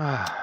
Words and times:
Ah. 0.00 0.37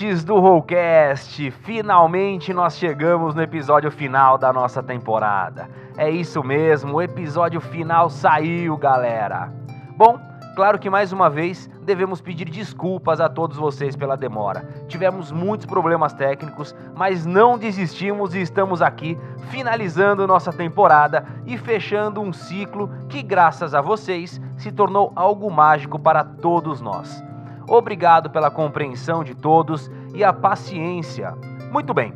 Ouvintes 0.00 0.24
do 0.24 0.40
Rollcast! 0.40 1.50
Finalmente 1.50 2.54
nós 2.54 2.78
chegamos 2.78 3.34
no 3.34 3.42
episódio 3.42 3.90
final 3.90 4.38
da 4.38 4.50
nossa 4.50 4.82
temporada. 4.82 5.68
É 5.98 6.08
isso 6.08 6.42
mesmo, 6.42 6.94
o 6.94 7.02
episódio 7.02 7.60
final 7.60 8.08
saiu, 8.08 8.78
galera. 8.78 9.52
Bom, 9.98 10.18
claro 10.56 10.78
que 10.78 10.88
mais 10.88 11.12
uma 11.12 11.28
vez 11.28 11.68
devemos 11.82 12.22
pedir 12.22 12.48
desculpas 12.48 13.20
a 13.20 13.28
todos 13.28 13.58
vocês 13.58 13.94
pela 13.94 14.16
demora. 14.16 14.66
Tivemos 14.88 15.30
muitos 15.30 15.66
problemas 15.66 16.14
técnicos, 16.14 16.74
mas 16.96 17.26
não 17.26 17.58
desistimos 17.58 18.34
e 18.34 18.40
estamos 18.40 18.80
aqui 18.80 19.18
finalizando 19.50 20.26
nossa 20.26 20.50
temporada 20.50 21.26
e 21.44 21.58
fechando 21.58 22.22
um 22.22 22.32
ciclo 22.32 22.88
que, 23.06 23.22
graças 23.22 23.74
a 23.74 23.82
vocês, 23.82 24.40
se 24.56 24.72
tornou 24.72 25.12
algo 25.14 25.50
mágico 25.50 25.98
para 25.98 26.24
todos 26.24 26.80
nós. 26.80 27.22
Obrigado 27.70 28.28
pela 28.30 28.50
compreensão 28.50 29.22
de 29.22 29.32
todos 29.32 29.88
e 30.12 30.24
a 30.24 30.32
paciência. 30.32 31.36
Muito 31.70 31.94
bem, 31.94 32.12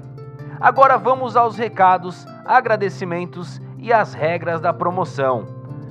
agora 0.61 0.99
vamos 0.99 1.37
aos 1.37 1.57
recados, 1.57 2.27
agradecimentos 2.45 3.61
e 3.79 3.93
as 3.93 4.15
regras 4.15 4.61
da 4.61 4.73
promoção. 4.73 5.47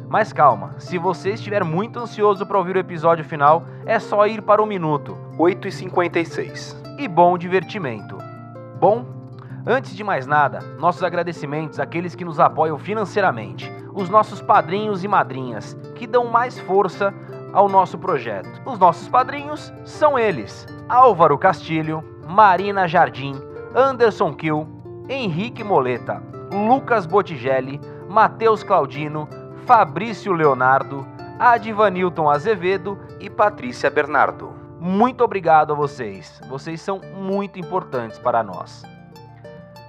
Mas 0.09 0.33
calma, 0.33 0.75
se 0.79 0.97
você 0.97 1.29
estiver 1.29 1.63
muito 1.63 1.97
ansioso 1.97 2.45
para 2.45 2.57
ouvir 2.57 2.75
o 2.75 2.79
episódio 2.79 3.23
final, 3.23 3.63
é 3.85 3.99
só 3.99 4.27
ir 4.27 4.41
para 4.41 4.61
o 4.61 4.65
minuto 4.65 5.17
8 5.39 5.69
e 5.69 5.71
56. 5.71 6.83
E 6.99 7.07
bom 7.07 7.37
divertimento. 7.37 8.17
Bom, 8.81 9.05
antes 9.65 9.95
de 9.95 10.03
mais 10.03 10.27
nada, 10.27 10.59
nossos 10.77 11.03
agradecimentos 11.03 11.79
àqueles 11.79 12.15
que 12.15 12.25
nos 12.25 12.37
apoiam 12.37 12.77
financeiramente, 12.77 13.71
os 13.93 14.09
nossos 14.09 14.41
padrinhos 14.41 15.05
e 15.05 15.07
madrinhas, 15.07 15.73
que 15.95 16.05
dão 16.05 16.25
mais 16.25 16.59
força 16.59 17.13
ao 17.53 17.69
nosso 17.69 17.97
projeto. 17.97 18.49
Os 18.65 18.77
nossos 18.79 19.07
padrinhos 19.07 19.71
são 19.85 20.17
eles: 20.17 20.67
Álvaro 20.89 21.37
Castilho, 21.37 22.03
Marina 22.27 22.87
Jardim, 22.87 23.39
Anderson 23.75 24.33
Kill, 24.33 24.67
Henrique 25.07 25.63
Moleta, 25.63 26.21
Lucas 26.51 27.05
Botigelli, 27.05 27.79
Matheus 28.09 28.63
Claudino, 28.63 29.29
Fabrício 29.65 30.33
Leonardo, 30.33 31.05
Advanilton 31.39 32.29
Azevedo 32.29 32.97
e 33.19 33.29
Patrícia 33.29 33.89
Bernardo. 33.89 34.53
Muito 34.79 35.23
obrigado 35.23 35.71
a 35.71 35.75
vocês, 35.75 36.41
vocês 36.49 36.81
são 36.81 36.99
muito 37.15 37.57
importantes 37.57 38.19
para 38.19 38.43
nós. 38.43 38.83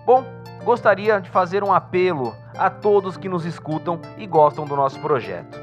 Bom, 0.07 0.25
gostaria 0.65 1.21
de 1.21 1.29
fazer 1.31 1.65
um 1.65 1.73
apelo 1.73 2.35
a 2.57 2.71
todos 2.71 3.17
que 3.17 3.29
nos 3.29 3.45
escutam 3.45 4.01
e 4.17 4.27
gostam 4.27 4.65
do 4.65 4.77
nosso 4.77 5.01
projeto. 5.01 5.59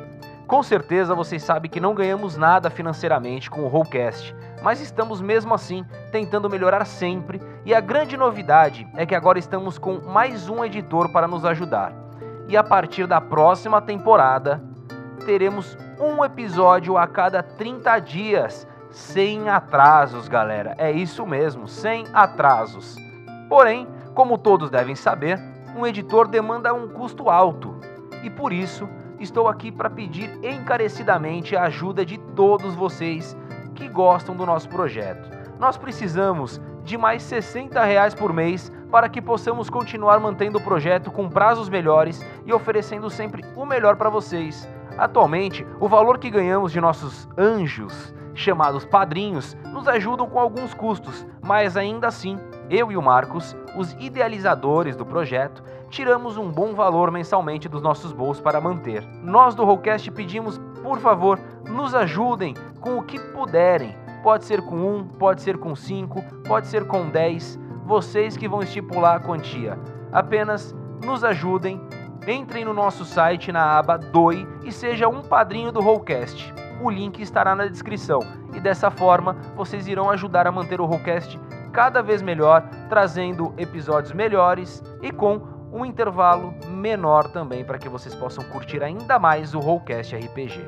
Com 0.51 0.61
certeza 0.61 1.15
vocês 1.15 1.41
sabem 1.41 1.71
que 1.71 1.79
não 1.79 1.95
ganhamos 1.95 2.35
nada 2.35 2.69
financeiramente 2.69 3.49
com 3.49 3.61
o 3.61 3.69
Rollcast, 3.69 4.35
mas 4.61 4.81
estamos 4.81 5.21
mesmo 5.21 5.53
assim 5.53 5.85
tentando 6.11 6.49
melhorar 6.49 6.83
sempre 6.83 7.41
e 7.63 7.73
a 7.73 7.79
grande 7.79 8.17
novidade 8.17 8.85
é 8.97 9.05
que 9.05 9.15
agora 9.15 9.39
estamos 9.39 9.77
com 9.77 10.01
mais 10.01 10.49
um 10.49 10.61
editor 10.65 11.09
para 11.13 11.25
nos 11.25 11.45
ajudar. 11.45 11.93
E 12.49 12.57
a 12.57 12.63
partir 12.65 13.07
da 13.07 13.21
próxima 13.21 13.81
temporada 13.81 14.61
teremos 15.25 15.77
um 15.97 16.21
episódio 16.21 16.97
a 16.97 17.07
cada 17.07 17.41
30 17.41 17.99
dias, 17.99 18.67
sem 18.89 19.47
atrasos, 19.47 20.27
galera. 20.27 20.75
É 20.77 20.91
isso 20.91 21.25
mesmo, 21.25 21.65
sem 21.65 22.05
atrasos. 22.11 22.97
Porém, 23.47 23.87
como 24.13 24.37
todos 24.37 24.69
devem 24.69 24.95
saber, 24.95 25.39
um 25.77 25.87
editor 25.87 26.27
demanda 26.27 26.73
um 26.73 26.89
custo 26.89 27.29
alto 27.29 27.79
e 28.21 28.29
por 28.29 28.51
isso 28.51 28.89
estou 29.21 29.47
aqui 29.47 29.71
para 29.71 29.89
pedir 29.89 30.39
encarecidamente 30.43 31.55
a 31.55 31.63
ajuda 31.63 32.05
de 32.05 32.17
todos 32.17 32.73
vocês 32.73 33.37
que 33.75 33.87
gostam 33.87 34.35
do 34.35 34.45
nosso 34.45 34.67
projeto. 34.69 35.29
Nós 35.59 35.77
precisamos 35.77 36.59
de 36.83 36.97
mais 36.97 37.21
60 37.23 37.83
reais 37.83 38.15
por 38.15 38.33
mês 38.33 38.71
para 38.91 39.07
que 39.07 39.21
possamos 39.21 39.69
continuar 39.69 40.19
mantendo 40.19 40.57
o 40.57 40.61
projeto 40.61 41.11
com 41.11 41.29
prazos 41.29 41.69
melhores 41.69 42.25
e 42.45 42.51
oferecendo 42.51 43.09
sempre 43.09 43.43
o 43.55 43.65
melhor 43.65 43.95
para 43.95 44.09
vocês. 44.09 44.67
Atualmente, 44.97 45.65
o 45.79 45.87
valor 45.87 46.17
que 46.17 46.29
ganhamos 46.29 46.71
de 46.71 46.81
nossos 46.81 47.29
anjos, 47.37 48.13
chamados 48.33 48.85
padrinhos, 48.85 49.55
nos 49.71 49.87
ajudam 49.87 50.27
com 50.27 50.39
alguns 50.39 50.73
custos, 50.73 51.25
mas 51.41 51.77
ainda 51.77 52.07
assim, 52.07 52.39
eu 52.69 52.91
e 52.91 52.97
o 52.97 53.01
Marcos, 53.01 53.55
os 53.75 53.93
idealizadores 53.93 54.95
do 54.95 55.05
projeto, 55.05 55.63
tiramos 55.91 56.37
um 56.37 56.49
bom 56.49 56.73
valor 56.73 57.11
mensalmente 57.11 57.67
dos 57.67 57.81
nossos 57.81 58.13
bolsos 58.13 58.41
para 58.41 58.61
manter. 58.61 59.05
Nós 59.21 59.53
do 59.53 59.65
Rollcast 59.65 60.09
pedimos, 60.11 60.57
por 60.81 60.99
favor, 60.99 61.37
nos 61.69 61.93
ajudem 61.93 62.55
com 62.79 62.97
o 62.97 63.03
que 63.03 63.19
puderem. 63.19 63.95
Pode 64.23 64.45
ser 64.45 64.61
com 64.61 64.77
um, 64.77 65.03
pode 65.03 65.41
ser 65.41 65.57
com 65.57 65.75
cinco, 65.75 66.23
pode 66.47 66.67
ser 66.67 66.87
com 66.87 67.09
dez. 67.09 67.59
Vocês 67.85 68.37
que 68.37 68.47
vão 68.47 68.61
estipular 68.63 69.17
a 69.17 69.19
quantia. 69.19 69.77
Apenas 70.13 70.73
nos 71.03 71.23
ajudem. 71.23 71.81
Entrem 72.25 72.63
no 72.63 72.73
nosso 72.73 73.03
site 73.03 73.51
na 73.51 73.77
aba 73.77 73.97
Doi 73.97 74.47
e 74.63 74.71
seja 74.71 75.09
um 75.09 75.21
padrinho 75.21 75.71
do 75.71 75.81
Rollcast. 75.81 76.53
O 76.81 76.89
link 76.89 77.21
estará 77.21 77.53
na 77.55 77.65
descrição 77.65 78.19
e 78.53 78.59
dessa 78.59 78.89
forma 78.89 79.35
vocês 79.55 79.87
irão 79.87 80.09
ajudar 80.09 80.47
a 80.47 80.51
manter 80.51 80.79
o 80.79 80.85
Rollcast 80.85 81.39
cada 81.73 82.01
vez 82.01 82.21
melhor, 82.21 82.63
trazendo 82.89 83.53
episódios 83.57 84.13
melhores 84.13 84.83
e 85.01 85.11
com 85.11 85.60
um 85.71 85.85
intervalo 85.85 86.53
menor 86.67 87.27
também 87.29 87.63
para 87.63 87.77
que 87.77 87.87
vocês 87.87 88.13
possam 88.13 88.43
curtir 88.45 88.83
ainda 88.83 89.17
mais 89.17 89.53
o 89.53 89.59
Rollcast 89.59 90.15
RPG. 90.15 90.59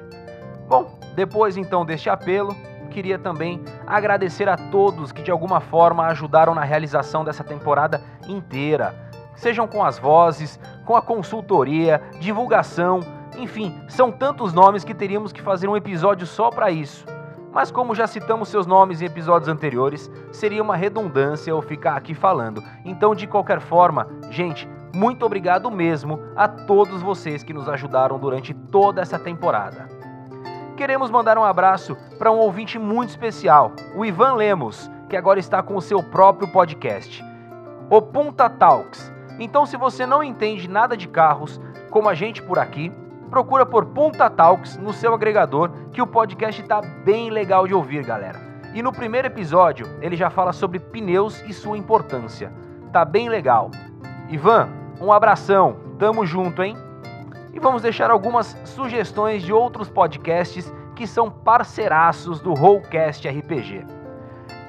Bom, 0.68 0.98
depois 1.16 1.58
então 1.58 1.86
deste 1.86 2.10
apelo, 2.10 2.56
queria 2.90 3.20
também 3.20 3.62
agradecer 3.86 4.48
a 4.48 4.56
todos 4.56 5.12
que 5.12 5.22
de 5.22 5.32
alguma 5.32 5.60
forma 5.60 6.06
ajudaram 6.06 6.56
na 6.56 6.64
realização 6.64 7.24
dessa 7.24 7.44
temporada 7.44 8.02
inteira. 8.28 8.96
Sejam 9.36 9.68
com 9.68 9.84
as 9.84 9.98
vozes, 9.98 10.60
com 10.86 10.96
a 10.96 11.02
consultoria, 11.02 12.02
divulgação, 12.20 13.02
enfim, 13.38 13.82
são 13.90 14.12
tantos 14.12 14.54
nomes 14.54 14.84
que 14.84 14.94
teríamos 14.94 15.34
que 15.34 15.42
fazer 15.42 15.68
um 15.68 15.76
episódio 15.76 16.26
só 16.26 16.50
para 16.50 16.70
isso. 16.70 17.06
Mas 17.52 17.70
como 17.70 17.94
já 17.94 18.08
citamos 18.08 18.50
seus 18.50 18.66
nomes 18.66 19.02
em 19.02 19.06
episódios 19.06 19.50
anteriores, 19.50 20.10
seria 20.32 20.62
uma 20.62 20.76
redundância 20.76 21.52
eu 21.52 21.62
ficar 21.62 21.96
aqui 21.96 22.14
falando. 22.16 22.64
Então, 22.84 23.14
de 23.14 23.28
qualquer 23.28 23.60
forma, 23.60 24.08
gente, 24.32 24.68
muito 24.96 25.26
obrigado 25.26 25.72
mesmo 25.72 26.20
a 26.36 26.48
todos 26.48 27.02
vocês 27.02 27.44
que 27.44 27.52
nos 27.52 27.68
ajudaram 27.68 28.20
durante 28.20 28.54
toda 28.54 29.02
essa 29.02 29.18
temporada. 29.18 29.90
Queremos 30.78 31.10
mandar 31.10 31.36
um 31.38 31.44
abraço 31.44 31.98
para 32.20 32.32
um 32.32 32.38
ouvinte 32.38 32.78
muito 32.78 33.10
especial, 33.10 33.72
o 33.96 34.06
Ivan 34.06 34.34
Lemos, 34.34 34.90
que 35.10 35.18
agora 35.18 35.40
está 35.40 35.64
com 35.64 35.76
o 35.76 35.82
seu 35.82 36.04
próprio 36.04 36.48
podcast, 36.48 37.24
o 37.90 38.02
Punta 38.02 38.48
Talks. 38.50 39.12
Então, 39.40 39.66
se 39.66 39.78
você 39.78 40.06
não 40.06 40.24
entende 40.24 40.68
nada 40.68 40.96
de 40.96 41.08
carros, 41.08 41.60
como 41.90 42.08
a 42.08 42.14
gente 42.14 42.42
por 42.42 42.60
aqui, 42.60 42.92
procura 43.32 43.66
por 43.66 43.88
Punta 43.88 44.30
Talks 44.30 44.78
no 44.78 44.94
seu 44.94 45.14
agregador, 45.14 45.72
que 45.92 46.04
o 46.04 46.08
podcast 46.08 46.62
está 46.62 46.82
bem 46.82 47.32
legal 47.32 47.66
de 47.66 47.74
ouvir, 47.74 48.06
galera. 48.06 48.40
E 48.76 48.84
no 48.84 48.92
primeiro 48.92 49.28
episódio, 49.28 49.88
ele 50.02 50.16
já 50.16 50.30
fala 50.30 50.54
sobre 50.54 50.78
pneus 50.78 51.44
e 51.48 51.54
sua 51.54 51.78
importância. 51.78 52.52
Tá 52.92 53.04
bem 53.04 53.28
legal. 53.28 53.72
Ivan, 54.30 54.83
um 55.04 55.12
abração, 55.12 55.78
tamo 56.00 56.26
junto, 56.26 56.64
hein? 56.64 56.78
e 57.54 57.60
vamos 57.60 57.84
deixar 57.84 58.10
algumas 58.10 58.58
sugestões 58.66 59.44
de 59.44 59.54
outros 59.54 59.88
podcasts 59.88 60.74
que 60.96 61.06
são 61.06 61.30
parceiraços 61.30 62.40
do 62.40 62.54
Rollcast 62.54 63.28
RPG. 63.28 63.86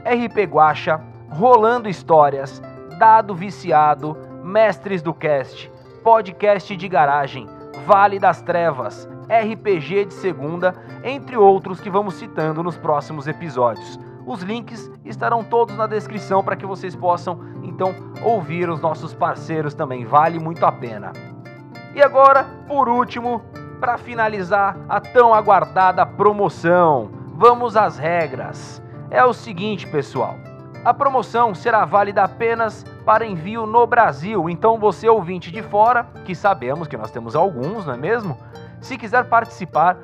RP 0.04 0.44
Guacha, 0.46 1.00
Rolando 1.30 1.88
Histórias, 1.88 2.62
Dado 2.98 3.34
Viciado, 3.34 4.16
Mestres 4.42 5.00
do 5.00 5.14
Cast, 5.14 5.72
Podcast 6.02 6.76
de 6.76 6.88
Garagem, 6.88 7.48
Vale 7.86 8.18
das 8.18 8.42
Trevas, 8.42 9.08
RPG 9.28 10.06
de 10.06 10.14
Segunda, 10.14 10.74
entre 11.02 11.36
outros 11.36 11.80
que 11.80 11.88
vamos 11.88 12.14
citando 12.14 12.62
nos 12.62 12.76
próximos 12.76 13.26
episódios. 13.26 13.98
Os 14.26 14.42
links 14.42 14.90
estarão 15.04 15.42
todos 15.42 15.74
na 15.76 15.86
descrição 15.86 16.44
para 16.44 16.56
que 16.56 16.66
vocês 16.66 16.94
possam 16.94 17.38
então 17.74 17.92
ouvir 18.22 18.70
os 18.70 18.80
nossos 18.80 19.12
parceiros 19.12 19.74
também, 19.74 20.04
vale 20.04 20.38
muito 20.38 20.64
a 20.64 20.70
pena. 20.70 21.12
E 21.92 22.00
agora, 22.00 22.46
por 22.68 22.88
último, 22.88 23.42
para 23.80 23.98
finalizar 23.98 24.76
a 24.88 25.00
tão 25.00 25.34
aguardada 25.34 26.06
promoção, 26.06 27.10
vamos 27.34 27.76
às 27.76 27.98
regras. 27.98 28.80
É 29.10 29.24
o 29.24 29.32
seguinte, 29.32 29.88
pessoal. 29.88 30.36
A 30.84 30.94
promoção 30.94 31.54
será 31.54 31.84
válida 31.84 32.22
apenas 32.22 32.84
para 33.04 33.26
envio 33.26 33.66
no 33.66 33.86
Brasil, 33.86 34.48
então 34.48 34.78
você 34.78 35.08
ouvinte 35.08 35.50
de 35.50 35.62
fora, 35.62 36.06
que 36.24 36.34
sabemos 36.34 36.86
que 36.86 36.96
nós 36.96 37.10
temos 37.10 37.34
alguns, 37.34 37.86
não 37.86 37.94
é 37.94 37.96
mesmo? 37.96 38.38
Se 38.80 38.96
quiser 38.96 39.24
participar, 39.24 39.96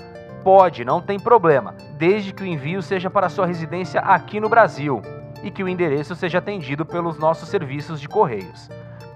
pode, 0.43 0.85
não 0.85 1.01
tem 1.01 1.21
problema, 1.21 1.75
desde 1.99 2.33
que 2.33 2.43
o 2.43 2.47
envio 2.47 2.83
seja 2.83 3.11
para 3.11 3.29
sua 3.29 3.47
residência 3.47 4.01
aqui 4.01 4.41
no 4.41 4.49
Brasil 4.49 5.03
e 5.43 5.51
que 5.51 5.63
o 5.63 5.69
endereço 5.69 6.15
seja 6.15 6.39
atendido 6.39 6.85
pelos 6.85 7.19
nossos 7.19 7.49
serviços 7.49 8.01
de 8.01 8.09
correios. 8.09 8.69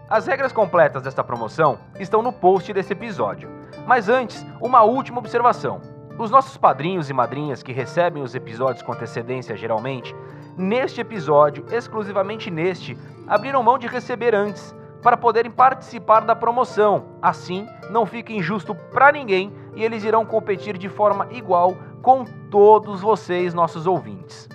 As 0.09 0.26
regras 0.26 0.53
completas 0.53 1.03
desta 1.03 1.25
promoção 1.25 1.79
estão 1.99 2.23
no 2.23 2.32
post 2.32 2.73
desse 2.73 2.93
episódio. 2.93 3.49
Mas 3.87 4.09
antes, 4.09 4.44
uma 4.61 4.82
última 4.82 5.19
observação. 5.19 5.81
Os 6.19 6.31
nossos 6.31 6.56
padrinhos 6.56 7.11
e 7.11 7.12
madrinhas 7.12 7.62
que 7.62 7.73
recebem 7.73 8.23
os 8.23 8.35
episódios 8.35 8.82
com 8.82 8.93
antecedência 8.93 9.56
geralmente 9.56 10.15
neste 10.56 11.00
episódio, 11.00 11.65
exclusivamente 11.71 12.50
neste, 12.50 12.97
abriram 13.27 13.62
mão 13.62 13.79
de 13.79 13.87
receber 13.87 14.35
antes 14.35 14.75
para 15.03 15.17
poderem 15.17 15.50
participar 15.50 16.20
da 16.20 16.37
promoção. 16.37 17.05
Assim, 17.20 17.67
não 17.91 18.06
fica 18.06 18.32
injusto 18.32 18.75
para 18.75 19.12
ninguém 19.12 19.53
e 19.75 19.85
eles 19.85 20.05
irão 20.05 20.25
competir 20.25 20.79
de 20.79 20.88
forma 20.88 21.29
igual 21.32 21.77
com 22.00 22.25
todos 22.50 23.00
vocês, 23.00 23.53
nossos 23.53 23.87
ouvintes. 23.87 24.49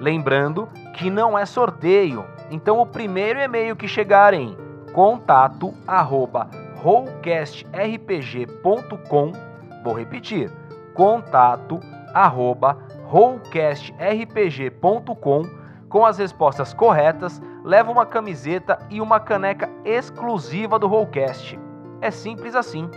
Lembrando 0.00 0.68
que 0.98 1.08
não 1.08 1.38
é 1.38 1.46
sorteio, 1.46 2.26
então 2.50 2.80
o 2.80 2.86
primeiro 2.86 3.38
e-mail 3.38 3.76
que 3.76 3.86
chegar 3.86 4.34
em 4.34 4.58
contato 4.92 5.72
arroba 5.86 6.50
rollcastrpg.com, 6.82 9.32
vou 9.84 9.94
repetir, 9.94 10.50
contato 10.94 11.78
arroba 12.12 12.76
rollcastrpg.com 13.04 15.42
com 15.88 16.04
as 16.04 16.18
respostas 16.18 16.74
corretas, 16.74 17.40
leva 17.64 17.92
uma 17.92 18.04
camiseta 18.04 18.84
e 18.90 19.00
uma 19.00 19.20
caneca 19.20 19.70
exclusiva 19.84 20.80
do 20.80 20.88
Rollcast. 20.88 21.58
É 22.00 22.10
simples 22.10 22.54
assim. 22.54 22.88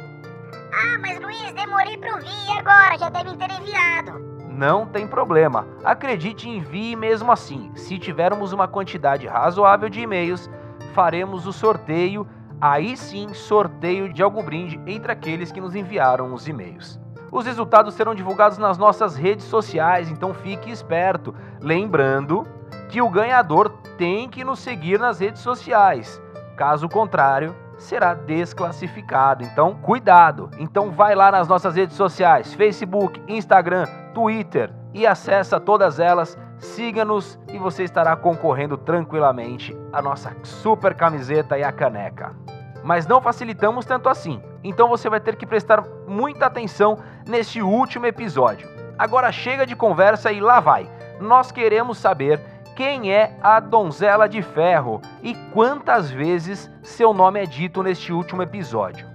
Ah, 0.74 0.98
mas 1.00 1.20
Luiz, 1.20 1.52
demorei 1.54 1.98
para 1.98 2.14
ouvir 2.16 2.58
agora, 2.58 2.98
já 2.98 3.10
devem 3.10 3.36
ter 3.38 3.52
enviado. 3.52 4.31
Não 4.52 4.86
tem 4.86 5.08
problema. 5.08 5.66
Acredite 5.84 6.48
e 6.48 6.58
envie 6.58 6.96
mesmo 6.96 7.32
assim. 7.32 7.72
Se 7.76 7.98
tivermos 7.98 8.52
uma 8.52 8.68
quantidade 8.68 9.26
razoável 9.26 9.90
de 9.90 10.02
e-mails, 10.02 10.50
faremos 10.94 11.48
o 11.48 11.54
sorteio. 11.54 12.28
Aí 12.60 12.96
sim, 12.96 13.34
sorteio 13.34 14.12
de 14.12 14.22
algum 14.22 14.44
brinde 14.44 14.80
entre 14.86 15.12
aqueles 15.12 15.52
que 15.52 15.62
nos 15.62 15.74
enviaram 15.74 16.34
os 16.34 16.48
e-mails. 16.48 17.00
Os 17.32 17.46
resultados 17.46 17.94
serão 17.94 18.14
divulgados 18.14 18.58
nas 18.58 18.78
nossas 18.78 19.16
redes 19.16 19.46
sociais, 19.46 20.12
então 20.12 20.34
fique 20.34 20.70
esperto. 20.70 21.34
Lembrando 21.62 22.46
que 22.90 23.02
o 23.02 23.10
ganhador 23.10 23.70
tem 23.98 24.30
que 24.30 24.44
nos 24.44 24.60
seguir 24.60 25.00
nas 25.00 25.20
redes 25.20 25.42
sociais. 25.42 26.22
Caso 26.58 26.90
contrário, 26.90 27.56
será 27.78 28.14
desclassificado. 28.14 29.44
Então, 29.44 29.76
cuidado. 29.76 30.50
Então 30.60 30.92
vai 30.92 31.16
lá 31.16 31.32
nas 31.32 31.48
nossas 31.48 31.76
redes 31.76 31.96
sociais: 31.96 32.54
Facebook, 32.54 33.22
Instagram, 33.28 33.86
Twitter 34.14 34.72
e 34.94 35.06
acessa 35.06 35.60
todas 35.60 36.00
elas. 36.00 36.38
Siga-nos 36.60 37.40
e 37.52 37.58
você 37.58 37.84
estará 37.84 38.16
concorrendo 38.16 38.78
tranquilamente 38.78 39.76
a 39.92 40.02
nossa 40.02 40.36
super 40.44 40.94
camiseta 40.94 41.58
e 41.58 41.64
a 41.64 41.72
caneca 41.72 42.36
mas 42.84 43.06
não 43.06 43.22
facilitamos 43.22 43.86
tanto 43.86 44.10
assim. 44.10 44.42
Então 44.64 44.88
você 44.88 45.10
vai 45.10 45.20
ter 45.20 45.36
que 45.36 45.46
prestar 45.46 45.84
muita 46.08 46.46
atenção 46.46 46.98
neste 47.28 47.62
último 47.62 48.06
episódio. 48.06 48.68
Agora 48.98 49.32
chega 49.32 49.66
de 49.66 49.76
conversa 49.76 50.32
e 50.32 50.40
lá 50.40 50.60
vai. 50.60 50.90
Nós 51.20 51.52
queremos 51.52 51.98
saber 51.98 52.40
quem 52.76 53.14
é 53.14 53.38
a 53.42 53.60
Donzela 53.60 54.28
de 54.28 54.42
Ferro 54.42 55.02
e 55.22 55.36
quantas 55.54 56.10
vezes 56.10 56.72
seu 56.82 57.14
nome 57.14 57.42
é 57.42 57.46
dito 57.46 57.84
neste 57.84 58.12
último 58.12 58.42
episódio. 58.42 59.08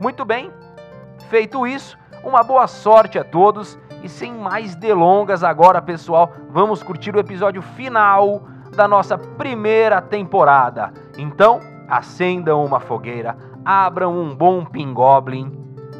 Muito 0.00 0.24
bem, 0.24 0.50
feito 1.28 1.66
isso, 1.66 1.98
uma 2.22 2.42
boa 2.42 2.66
sorte 2.66 3.18
a 3.18 3.24
todos 3.24 3.78
e 4.02 4.08
sem 4.08 4.32
mais 4.32 4.74
delongas 4.74 5.42
agora, 5.42 5.82
pessoal, 5.82 6.32
vamos 6.50 6.82
curtir 6.82 7.14
o 7.14 7.20
episódio 7.20 7.62
final 7.62 8.42
da 8.74 8.86
nossa 8.86 9.16
primeira 9.18 10.00
temporada. 10.00 10.92
Então, 11.16 11.60
acendam 11.88 12.64
uma 12.64 12.80
fogueira, 12.80 13.36
abram 13.64 14.16
um 14.16 14.34
bom 14.34 14.64
pingoblin 14.64 15.52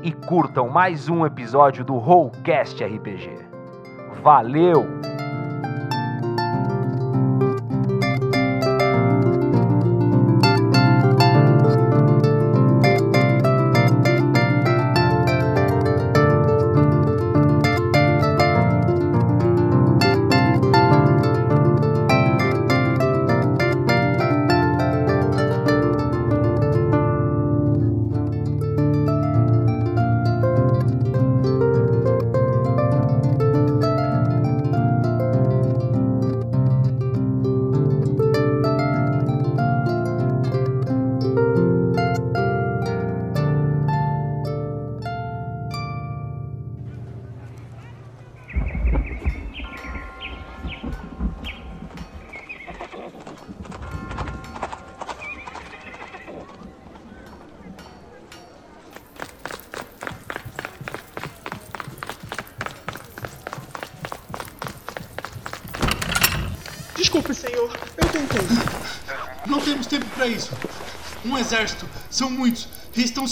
e 0.03 0.13
curtam 0.13 0.69
mais 0.69 1.09
um 1.09 1.27
episódio 1.27 1.85
do 1.85 1.97
Rollcast 1.97 2.85
RPG. 2.85 3.31
Valeu! 4.23 5.08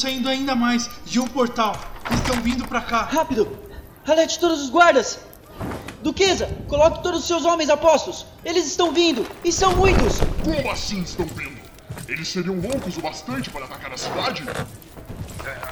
Saindo 0.06 0.28
ainda 0.28 0.54
mais 0.54 0.88
de 1.04 1.18
um 1.18 1.26
portal. 1.26 1.75
Estão 2.14 2.40
vindo 2.40 2.64
para 2.68 2.80
cá. 2.80 3.02
Rápido! 3.02 3.58
Alerte 4.06 4.38
todos 4.38 4.62
os 4.62 4.70
guardas! 4.70 5.18
Duquesa, 6.00 6.48
coloque 6.68 7.02
todos 7.02 7.22
os 7.22 7.26
seus 7.26 7.44
homens 7.44 7.68
a 7.68 7.76
postos. 7.76 8.25
Eles 8.44 8.66
estão 8.68 8.92
vindo, 8.92 9.26
e 9.44 9.50
são 9.50 9.75
muitos! 9.75 10.18
Como 10.44 10.70
assim 10.70 11.00
estão 11.00 11.26
vindo? 11.26 11.60
Eles 12.06 12.28
seriam 12.28 12.54
loucos 12.54 12.96
o 12.96 13.00
bastante 13.00 13.50
para 13.50 13.64
atacar 13.64 13.92
a 13.92 13.96
cidade? 13.96 14.44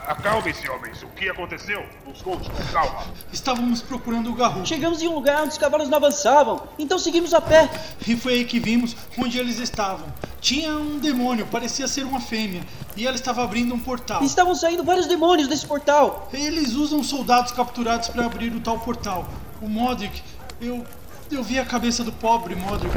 Acalmem-se, 0.07 0.69
homens. 0.69 1.03
O 1.03 1.09
que 1.09 1.29
aconteceu? 1.29 1.85
Nos 2.07 2.23
conte, 2.23 2.49
com 2.51 2.65
calma. 2.73 3.05
Estávamos 3.33 3.83
procurando 3.83 4.31
o 4.31 4.35
Garru. 4.35 4.65
Chegamos 4.65 5.03
em 5.03 5.09
um 5.09 5.15
lugar 5.15 5.43
onde 5.43 5.51
os 5.51 5.59
cavalos 5.59 5.89
não 5.89 5.99
avançavam, 5.99 6.63
então 6.79 6.99
seguimos 6.99 7.35
a 7.35 7.41
pé. 7.41 7.69
E 8.07 8.17
foi 8.17 8.35
aí 8.35 8.45
que 8.45 8.61
vimos 8.61 8.97
onde 9.19 9.39
eles 9.39 9.59
estavam. 9.59 10.07
Tinha 10.41 10.77
um 10.77 10.99
demônio, 10.99 11.47
parecia 11.47 11.89
ser 11.89 12.05
uma 12.05 12.21
fêmea, 12.21 12.63
e 12.97 13.07
ela 13.07 13.17
estava 13.17 13.43
abrindo 13.43 13.75
um 13.75 13.79
portal. 13.79 14.23
E 14.23 14.27
estavam 14.27 14.55
saindo 14.55 14.85
vários 14.85 15.07
demônios 15.07 15.49
desse 15.49 15.67
portal. 15.67 16.29
Eles 16.33 16.75
usam 16.75 17.03
soldados 17.03 17.53
capturados 17.53 18.09
para 18.09 18.27
abrir 18.27 18.55
o 18.55 18.61
tal 18.61 18.79
portal. 18.79 19.29
O 19.61 19.69
Modric, 19.69 20.23
eu. 20.61 20.85
Eu 21.31 21.43
vi 21.43 21.59
a 21.59 21.65
cabeça 21.65 22.05
do 22.05 22.13
pobre 22.13 22.55
Modric. 22.55 22.95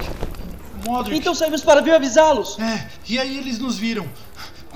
Modric. 0.85 1.17
Então 1.17 1.33
saímos 1.33 1.63
para 1.63 1.81
vir 1.81 1.93
avisá-los. 1.95 2.59
É, 2.59 2.87
e 3.07 3.17
aí 3.17 3.37
eles 3.37 3.57
nos 3.57 3.77
viram. 3.77 4.05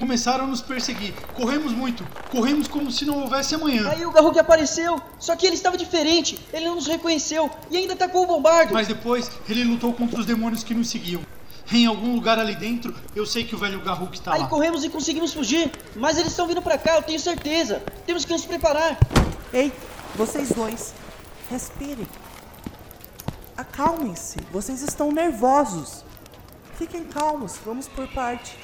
Começaram 0.02 0.46
a 0.46 0.48
nos 0.48 0.62
perseguir. 0.62 1.14
Corremos 1.36 1.72
muito, 1.72 2.04
corremos 2.32 2.68
como 2.68 2.92
se 2.92 3.06
não 3.06 3.20
houvesse 3.20 3.54
amanhã. 3.54 3.88
Aí 3.88 4.04
o 4.04 4.12
Garruk 4.12 4.38
apareceu, 4.40 5.00
só 5.20 5.36
que 5.36 5.46
ele 5.46 5.54
estava 5.56 5.78
diferente, 5.78 6.40
ele 6.52 6.66
não 6.66 6.76
nos 6.76 6.88
reconheceu 6.88 7.50
e 7.70 7.78
ainda 7.78 7.94
atacou 7.94 8.24
o 8.24 8.28
bombardo. 8.28 8.74
Mas 8.74 8.88
depois 8.88 9.30
ele 9.48 9.64
lutou 9.64 9.94
contra 9.94 10.20
os 10.20 10.26
demônios 10.26 10.64
que 10.64 10.74
nos 10.74 10.90
seguiam. 10.90 11.22
Em 11.72 11.86
algum 11.86 12.16
lugar 12.16 12.40
ali 12.40 12.56
dentro, 12.56 12.94
eu 13.16 13.26
sei 13.26 13.44
que 13.46 13.56
o 13.56 13.58
velho 13.60 13.80
Garruk 13.82 14.14
está 14.16 14.34
Aí 14.34 14.42
lá. 14.42 14.48
corremos 14.48 14.84
e 14.84 14.90
conseguimos 14.90 15.34
fugir, 15.34 15.72
mas 15.96 16.18
eles 16.18 16.32
estão 16.32 16.48
vindo 16.48 16.62
pra 16.64 16.78
cá, 16.80 16.96
eu 16.96 17.04
tenho 17.04 17.20
certeza. 17.20 17.82
Temos 18.06 18.26
que 18.26 18.34
nos 18.34 18.44
preparar. 18.44 18.98
Ei, 19.54 19.72
vocês 20.16 20.52
dois, 20.52 20.94
respirem. 21.50 22.08
Acalmem-se, 23.56 24.40
vocês 24.52 24.82
estão 24.82 25.12
nervosos. 25.12 26.04
Fiquem 26.78 27.04
calmos, 27.04 27.58
vamos 27.64 27.88
por 27.88 28.08
parte. 28.08 28.58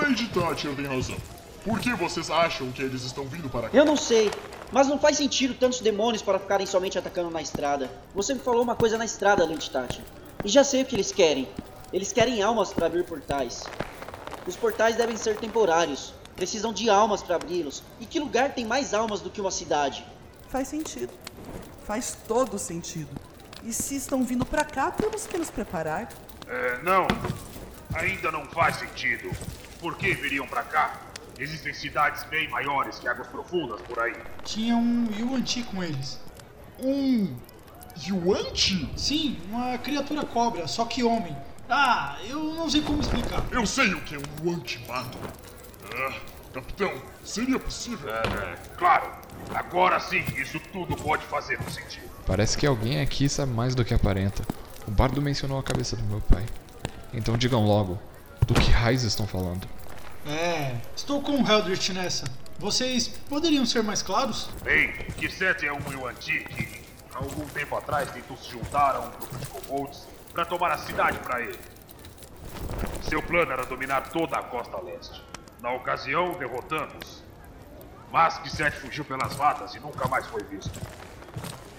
Lady 0.00 0.28
Thatcher 0.28 0.74
tem 0.74 0.86
razão. 0.86 1.16
Por 1.64 1.80
que 1.80 1.92
vocês 1.94 2.30
acham 2.30 2.70
que 2.70 2.82
eles 2.82 3.02
estão 3.02 3.26
vindo 3.26 3.48
para 3.48 3.68
cá? 3.68 3.76
Eu 3.76 3.84
não 3.84 3.96
sei, 3.96 4.30
mas 4.72 4.86
não 4.86 4.98
faz 4.98 5.16
sentido 5.16 5.54
tantos 5.54 5.80
demônios 5.80 6.22
para 6.22 6.38
ficarem 6.38 6.66
somente 6.66 6.98
atacando 6.98 7.30
na 7.30 7.42
estrada. 7.42 7.90
Você 8.14 8.34
me 8.34 8.40
falou 8.40 8.62
uma 8.62 8.76
coisa 8.76 8.96
na 8.96 9.04
estrada, 9.04 9.44
Lady. 9.44 9.70
E 10.44 10.48
já 10.48 10.64
sei 10.64 10.82
o 10.82 10.86
que 10.86 10.94
eles 10.94 11.12
querem. 11.12 11.48
Eles 11.92 12.12
querem 12.12 12.42
almas 12.42 12.72
para 12.72 12.86
abrir 12.86 13.04
portais. 13.04 13.64
Os 14.46 14.56
portais 14.56 14.96
devem 14.96 15.16
ser 15.16 15.36
temporários. 15.36 16.14
Precisam 16.36 16.72
de 16.72 16.88
almas 16.88 17.22
para 17.22 17.36
abri-los. 17.36 17.82
E 18.00 18.06
que 18.06 18.20
lugar 18.20 18.54
tem 18.54 18.64
mais 18.64 18.94
almas 18.94 19.20
do 19.20 19.28
que 19.28 19.40
uma 19.40 19.50
cidade? 19.50 20.06
Faz 20.48 20.68
sentido. 20.68 21.12
Faz 21.84 22.16
todo 22.28 22.58
sentido. 22.58 23.08
E 23.64 23.72
se 23.72 23.96
estão 23.96 24.22
vindo 24.22 24.46
pra 24.46 24.64
cá, 24.64 24.90
temos 24.90 25.26
que 25.26 25.36
nos 25.36 25.50
preparar. 25.50 26.08
É, 26.46 26.78
não. 26.82 27.06
Ainda 27.94 28.30
não 28.30 28.46
faz 28.46 28.76
sentido. 28.76 29.30
Por 29.80 29.96
que 29.96 30.12
viriam 30.14 30.46
pra 30.46 30.62
cá? 30.62 31.00
Existem 31.38 31.72
cidades 31.72 32.24
bem 32.24 32.48
maiores 32.48 32.98
que 32.98 33.06
Águas 33.06 33.28
Profundas 33.28 33.80
por 33.82 33.98
aí. 34.00 34.14
Tinha 34.44 34.76
um 34.76 35.06
Yuan-Ti 35.16 35.62
com 35.64 35.82
eles. 35.82 36.20
Um. 36.80 37.36
Yuan-Ti? 38.06 38.90
Sim, 38.96 39.38
uma 39.48 39.78
criatura 39.78 40.24
cobra, 40.24 40.66
só 40.66 40.84
que 40.84 41.04
homem. 41.04 41.36
Ah, 41.70 42.16
eu 42.24 42.42
não 42.54 42.68
sei 42.68 42.82
como 42.82 43.00
explicar. 43.00 43.44
Eu 43.52 43.66
sei 43.66 43.94
o 43.94 44.00
que 44.00 44.16
é 44.16 44.18
um 44.18 44.46
Yuan-Ti 44.46 44.84
mato. 44.88 45.16
Ah, 45.94 46.14
capitão, 46.52 46.92
seria 47.22 47.58
possível? 47.58 48.08
É, 48.12 48.56
claro. 48.76 49.12
Agora 49.54 50.00
sim, 50.00 50.24
isso 50.36 50.58
tudo 50.72 50.96
pode 50.96 51.24
fazer 51.26 51.58
um 51.60 51.70
sentido. 51.70 52.08
Parece 52.26 52.58
que 52.58 52.66
alguém 52.66 53.00
aqui 53.00 53.28
sabe 53.28 53.52
mais 53.52 53.74
do 53.74 53.84
que 53.84 53.94
aparenta. 53.94 54.42
O 54.86 54.90
bardo 54.90 55.22
mencionou 55.22 55.58
a 55.58 55.62
cabeça 55.62 55.94
do 55.94 56.02
meu 56.04 56.20
pai. 56.20 56.44
Então 57.12 57.36
digam 57.36 57.64
logo, 57.64 57.98
do 58.48 58.54
que 58.54 58.70
raios 58.70 59.02
estão 59.02 59.26
falando? 59.26 59.68
É, 60.26 60.74
estou 60.96 61.22
com 61.22 61.42
o 61.42 61.46
Heldrich 61.46 61.92
nessa. 61.92 62.24
Vocês 62.58 63.08
poderiam 63.28 63.64
ser 63.66 63.82
mais 63.82 64.02
claros? 64.02 64.48
Bem, 64.64 64.92
Kisset 65.18 65.66
é 65.66 65.72
um 65.72 65.92
Yuan-Ti 65.92 66.44
que, 66.44 66.82
há 67.14 67.18
algum 67.18 67.46
tempo 67.48 67.76
atrás, 67.76 68.10
tentou 68.10 68.36
se 68.38 68.50
juntar 68.50 68.96
a 68.96 69.00
um 69.00 69.10
grupo 69.10 69.36
de 69.36 69.46
kobolds 69.46 70.08
para 70.32 70.46
tomar 70.46 70.72
a 70.72 70.78
cidade 70.78 71.18
para 71.18 71.42
ele. 71.42 71.58
Seu 73.02 73.22
plano 73.22 73.52
era 73.52 73.64
dominar 73.66 74.08
toda 74.08 74.38
a 74.38 74.42
costa 74.42 74.80
leste. 74.82 75.22
Na 75.60 75.72
ocasião, 75.72 76.32
derrotamos. 76.32 77.22
Mas 78.10 78.38
Kisset 78.38 78.74
fugiu 78.78 79.04
pelas 79.04 79.36
matas 79.36 79.74
e 79.74 79.80
nunca 79.80 80.08
mais 80.08 80.26
foi 80.26 80.42
visto. 80.44 80.80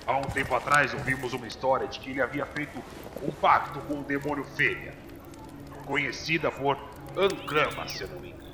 Há 0.05 0.17
um 0.17 0.21
tempo 0.21 0.55
atrás, 0.55 0.93
ouvimos 0.93 1.33
uma 1.33 1.47
história 1.47 1.87
de 1.87 1.99
que 1.99 2.11
ele 2.11 2.21
havia 2.21 2.45
feito 2.45 2.81
um 3.23 3.31
pacto 3.31 3.79
com 3.81 3.99
o 3.99 4.03
demônio 4.03 4.43
Fênia, 4.55 4.93
conhecida 5.89 6.51
por 6.51 6.77
Ankrama, 7.17 7.87
se 7.87 8.05
não 8.05 8.19
me 8.19 8.29
engano. 8.29 8.53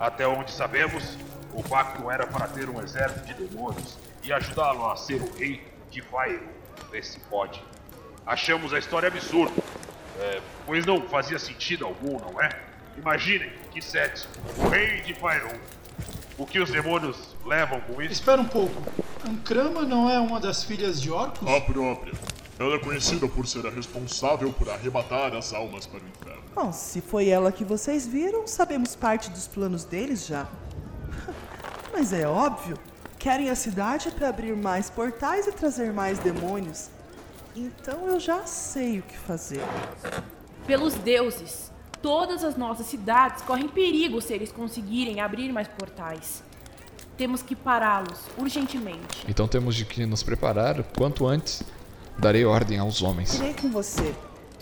Até 0.00 0.26
onde 0.26 0.50
sabemos, 0.50 1.16
o 1.52 1.62
pacto 1.62 2.10
era 2.10 2.26
para 2.26 2.48
ter 2.48 2.68
um 2.68 2.82
exército 2.82 3.24
de 3.24 3.34
demônios 3.34 3.96
e 4.24 4.32
ajudá-lo 4.32 4.90
a 4.90 4.96
ser 4.96 5.22
o 5.22 5.32
rei 5.38 5.64
de 5.92 6.02
Faerun. 6.02 6.48
Vê 6.90 7.00
se 7.00 7.20
pode. 7.20 7.62
Achamos 8.26 8.74
a 8.74 8.80
história 8.80 9.06
absurda, 9.06 9.62
é, 10.18 10.40
pois 10.66 10.84
não 10.84 11.02
fazia 11.02 11.38
sentido 11.38 11.86
algum, 11.86 12.18
não 12.18 12.42
é? 12.42 12.48
Imaginem 12.98 13.52
que 13.70 13.80
Set, 13.80 14.26
o 14.56 14.68
rei 14.68 15.02
de 15.02 15.14
Faerun. 15.14 15.56
O 16.36 16.44
que 16.44 16.58
os 16.58 16.68
demônios 16.68 17.16
levam 17.44 17.80
com 17.82 18.02
isso? 18.02 18.14
Espera 18.14 18.40
um 18.40 18.48
pouco. 18.48 18.82
Ankrama 19.24 19.82
não 19.82 20.10
é 20.10 20.18
uma 20.18 20.40
das 20.40 20.64
filhas 20.64 21.00
de 21.00 21.12
Orcus? 21.12 21.48
A 21.48 21.60
própria. 21.60 22.12
Ela 22.58 22.76
é 22.76 22.78
conhecida 22.78 23.26
por 23.26 23.46
ser 23.46 23.66
a 23.66 23.70
responsável 23.70 24.52
por 24.52 24.70
arrebatar 24.70 25.34
as 25.34 25.52
almas 25.52 25.86
para 25.86 26.00
o 26.00 26.08
inferno. 26.08 26.42
Bom, 26.54 26.72
se 26.72 27.00
foi 27.00 27.28
ela 27.28 27.50
que 27.50 27.64
vocês 27.64 28.06
viram, 28.06 28.46
sabemos 28.46 28.94
parte 28.94 29.28
dos 29.30 29.48
planos 29.48 29.84
deles 29.84 30.24
já. 30.24 30.46
Mas 31.92 32.12
é 32.12 32.28
óbvio, 32.28 32.78
querem 33.18 33.50
a 33.50 33.56
cidade 33.56 34.10
para 34.12 34.28
abrir 34.28 34.54
mais 34.54 34.88
portais 34.88 35.48
e 35.48 35.52
trazer 35.52 35.92
mais 35.92 36.20
demônios. 36.20 36.90
Então 37.56 38.06
eu 38.06 38.20
já 38.20 38.46
sei 38.46 39.00
o 39.00 39.02
que 39.02 39.16
fazer. 39.16 39.62
Pelos 40.64 40.94
deuses, 40.94 41.72
todas 42.00 42.44
as 42.44 42.56
nossas 42.56 42.86
cidades 42.86 43.42
correm 43.42 43.68
perigo 43.68 44.20
se 44.20 44.32
eles 44.32 44.52
conseguirem 44.52 45.20
abrir 45.20 45.52
mais 45.52 45.66
portais. 45.66 46.44
Temos 47.16 47.42
que 47.42 47.56
pará-los 47.56 48.20
urgentemente. 48.38 49.24
Então 49.28 49.48
temos 49.48 49.74
de 49.74 49.84
que 49.84 50.06
nos 50.06 50.22
preparar 50.22 50.78
o 50.78 50.84
quanto 50.84 51.26
antes. 51.26 51.62
Darei 52.18 52.44
ordem 52.44 52.78
aos 52.78 53.02
homens. 53.02 53.34
Irei 53.34 53.54
com 53.54 53.70
você. 53.70 54.14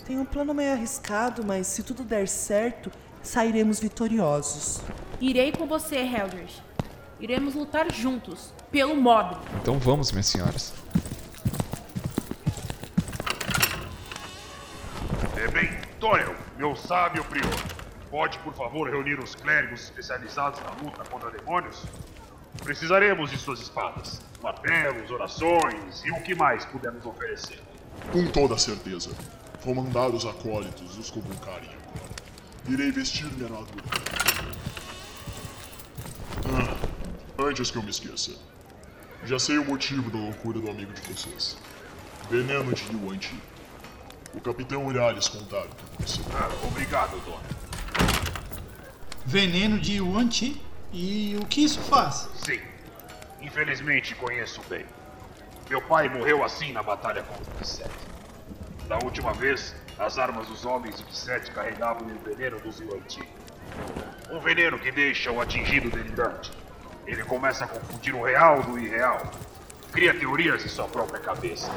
Tem 0.05 0.19
um 0.19 0.25
plano 0.25 0.53
meio 0.53 0.73
arriscado, 0.73 1.45
mas 1.45 1.67
se 1.67 1.83
tudo 1.83 2.03
der 2.03 2.27
certo, 2.27 2.91
sairemos 3.21 3.79
vitoriosos. 3.79 4.81
Irei 5.21 5.51
com 5.51 5.65
você, 5.65 5.97
Heldrich. 5.97 6.61
Iremos 7.19 7.55
lutar 7.55 7.89
juntos, 7.91 8.53
pelo 8.69 8.95
modo. 8.95 9.39
Então 9.61 9.79
vamos, 9.79 10.11
minhas 10.11 10.27
senhoras. 10.27 10.73
É 15.37 15.47
bem, 15.47 15.69
Tonel, 15.99 16.35
meu 16.57 16.75
sábio 16.75 17.23
prior, 17.25 17.63
pode 18.11 18.37
por 18.39 18.53
favor 18.53 18.89
reunir 18.89 19.19
os 19.19 19.35
clérigos 19.35 19.83
especializados 19.83 20.59
na 20.61 20.71
luta 20.83 21.03
contra 21.09 21.31
demônios? 21.31 21.83
Precisaremos 22.61 23.31
de 23.31 23.37
suas 23.37 23.59
espadas, 23.59 24.21
martelos, 24.41 25.09
orações 25.09 26.03
e 26.05 26.11
o 26.11 26.21
que 26.21 26.35
mais 26.35 26.65
pudermos 26.65 27.05
oferecer. 27.05 27.61
Com 28.11 28.25
toda 28.27 28.57
certeza. 28.57 29.11
Vou 29.63 29.73
mandar 29.75 30.09
os 30.09 30.25
acólitos 30.25 30.97
os 30.97 31.09
convocarem 31.09 31.69
agora. 31.69 32.09
Irei 32.67 32.91
vestir 32.91 33.25
minha 33.33 33.45
armadura. 33.45 33.83
Ah, 36.45 37.43
antes 37.47 37.71
que 37.71 37.77
eu 37.77 37.83
me 37.83 37.89
esqueça. 37.89 38.31
Já 39.25 39.39
sei 39.39 39.57
o 39.57 39.65
motivo 39.65 40.11
da 40.11 40.17
loucura 40.17 40.59
do 40.59 40.69
amigo 40.69 40.91
de 40.93 41.01
vocês. 41.01 41.57
Veneno 42.29 42.73
de 42.73 42.83
Yuan-Ti. 42.91 43.39
O 44.33 44.41
capitão 44.41 44.89
irá 44.91 45.11
lhes 45.11 45.27
contar 45.27 45.65
o 45.65 45.69
que 45.69 45.85
aconteceu. 45.85 46.25
Ah, 46.33 46.49
obrigado, 46.67 47.17
dona. 47.23 47.43
Veneno 49.25 49.79
de 49.79 49.97
Yuan-Ti? 49.97 50.61
E 50.93 51.35
o 51.41 51.45
que 51.47 51.63
isso 51.63 51.79
faz? 51.79 52.29
Sim, 52.45 52.61
infelizmente 53.41 54.13
conheço 54.13 54.61
bem. 54.69 54.85
Meu 55.67 55.81
pai 55.81 56.07
morreu 56.07 56.43
assim 56.43 56.71
na 56.71 56.83
batalha 56.83 57.23
contra 57.23 57.51
Kisset. 57.55 57.89
Da 58.87 58.99
última 59.03 59.33
vez, 59.33 59.75
as 59.97 60.19
armas 60.19 60.45
dos 60.45 60.65
homens 60.65 60.97
de 60.97 61.03
Kisset 61.05 61.49
carregavam 61.49 62.07
o 62.07 62.19
veneno 62.19 62.59
dos 62.59 62.79
Yuan-Ti. 62.79 63.27
Um 64.29 64.39
veneno 64.39 64.77
que 64.77 64.91
deixa 64.91 65.31
o 65.31 65.41
atingido 65.41 65.89
delirante. 65.89 66.51
Ele 67.07 67.23
começa 67.23 67.65
a 67.65 67.67
confundir 67.67 68.13
o 68.13 68.21
real 68.21 68.61
do 68.61 68.77
irreal. 68.77 69.19
Cria 69.91 70.13
teorias 70.13 70.63
em 70.63 70.69
sua 70.69 70.87
própria 70.87 71.19
cabeça. 71.19 71.71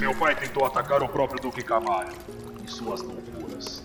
Meu 0.00 0.14
pai 0.14 0.34
tentou 0.34 0.64
atacar 0.64 1.02
o 1.02 1.08
próprio 1.08 1.42
Duque 1.42 1.62
Camalho 1.62 2.12
e 2.64 2.70
suas 2.70 3.02
loucuras. 3.02 3.82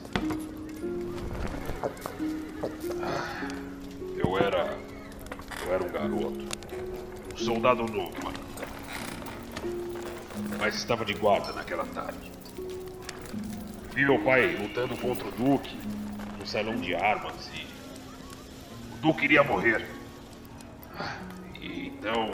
Eu 4.23 4.37
era. 4.37 4.77
Eu 5.65 5.73
era 5.73 5.83
um 5.83 5.89
garoto. 5.89 6.47
Um 7.33 7.37
soldado 7.37 7.83
novo. 7.87 8.13
Mas 10.59 10.75
estava 10.75 11.03
de 11.03 11.13
guarda 11.15 11.51
naquela 11.53 11.85
tarde. 11.85 12.31
Vi 13.95 14.05
meu 14.05 14.19
pai 14.23 14.55
lutando 14.55 14.95
contra 14.97 15.27
o 15.27 15.31
Duque 15.31 15.75
no 16.37 16.45
salão 16.45 16.75
de 16.75 16.93
armas 16.93 17.49
e. 17.55 17.65
O 18.93 18.97
Duque 19.01 19.25
iria 19.25 19.43
morrer. 19.43 19.87
E 21.59 21.87
então. 21.87 22.31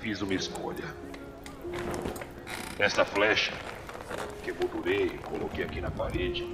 Fiz 0.00 0.20
uma 0.20 0.34
escolha. 0.34 0.84
Esta 2.78 3.04
flecha 3.04 3.52
que 4.42 4.52
moldurei 4.52 5.06
e 5.06 5.18
coloquei 5.18 5.64
aqui 5.64 5.80
na 5.80 5.90
parede 5.90 6.46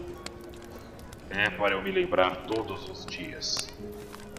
é 1.31 1.51
para 1.51 1.75
eu 1.75 1.83
me 1.83 1.91
lembrar 1.91 2.37
todos 2.47 2.89
os 2.89 3.05
dias 3.07 3.69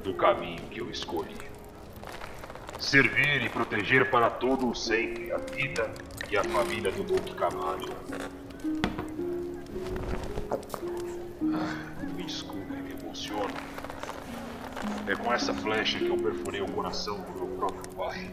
do 0.05 0.13
caminho 0.13 0.62
que 0.69 0.79
eu 0.79 0.89
escolhi. 0.91 1.35
Servir 2.79 3.41
e 3.41 3.50
proteger 3.50 4.12
para 4.12 4.29
todo 4.29 4.69
o 4.69 4.75
sempre 4.75 5.31
a 5.31 5.38
vida 5.38 5.91
e 6.29 6.38
a 6.38 6.43
família 6.43 6.91
do 6.91 7.03
Duque 7.03 7.33
Camalho. 7.33 7.91
Ah, 11.55 12.03
me 12.03 12.24
desculpe, 12.24 12.71
me 12.71 12.91
emociono. 12.91 13.53
É 15.07 15.15
com 15.15 15.33
essa 15.33 15.53
flecha 15.55 15.97
que 15.97 16.07
eu 16.07 16.17
perfurei 16.17 16.62
o 16.62 16.71
coração 16.71 17.19
do 17.21 17.31
meu 17.39 17.57
próprio 17.57 17.95
pai. 17.95 18.31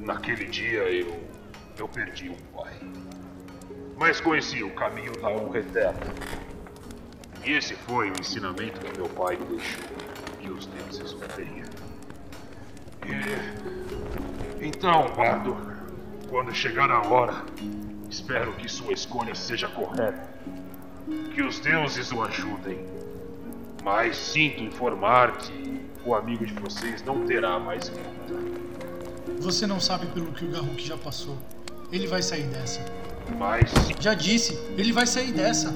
Naquele 0.00 0.46
dia 0.46 0.84
eu. 0.84 1.22
eu 1.78 1.88
perdi 1.88 2.30
um 2.30 2.36
pai. 2.56 2.72
Mas 3.98 4.18
conheci 4.18 4.62
o 4.62 4.74
caminho 4.74 5.12
da 5.20 5.28
honra 5.28 5.58
eterna. 5.58 6.51
E 7.44 7.52
esse 7.52 7.74
foi 7.74 8.10
o 8.10 8.20
ensinamento 8.20 8.80
que 8.80 8.96
meu 8.96 9.08
pai 9.08 9.36
me 9.36 9.44
deixou. 9.46 9.82
Que 10.40 10.50
os 10.50 10.66
deuses 10.66 11.12
o 11.12 11.18
tenham. 11.18 11.66
E... 13.06 14.64
Então, 14.64 15.12
Bardo, 15.16 15.56
quando 16.28 16.54
chegar 16.54 16.90
a 16.90 17.02
hora, 17.02 17.44
espero 18.08 18.52
que 18.52 18.68
sua 18.68 18.92
escolha 18.92 19.34
seja 19.34 19.66
correta. 19.68 20.30
Que 21.34 21.42
os 21.42 21.58
deuses 21.58 22.12
o 22.12 22.22
ajudem. 22.22 22.86
Mas 23.82 24.16
sinto 24.16 24.62
informar 24.62 25.36
que 25.38 25.82
o 26.04 26.14
amigo 26.14 26.46
de 26.46 26.54
vocês 26.54 27.02
não 27.02 27.26
terá 27.26 27.58
mais 27.58 27.88
luta. 27.88 28.62
Você 29.40 29.66
não 29.66 29.80
sabe 29.80 30.06
pelo 30.06 30.30
que 30.32 30.44
o 30.44 30.50
Garruk 30.50 30.80
já 30.80 30.96
passou. 30.96 31.36
Ele 31.90 32.06
vai 32.06 32.22
sair 32.22 32.44
dessa. 32.44 32.80
Mas 33.36 33.72
Já 33.98 34.14
disse, 34.14 34.54
ele 34.76 34.92
vai 34.92 35.06
sair 35.06 35.32
dessa. 35.32 35.74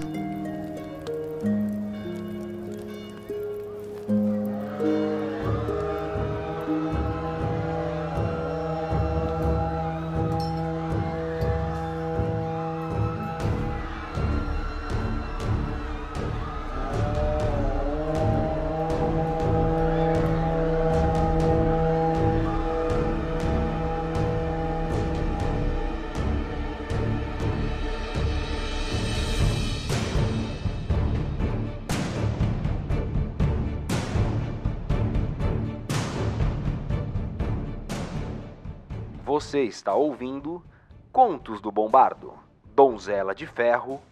Você 39.57 39.63
está 39.63 39.95
ouvindo 39.95 40.63
Contos 41.11 41.63
do 41.63 41.73
Bombardo, 41.73 42.35
Donzela 42.75 43.35
de 43.35 43.47
Ferro, 43.47 44.03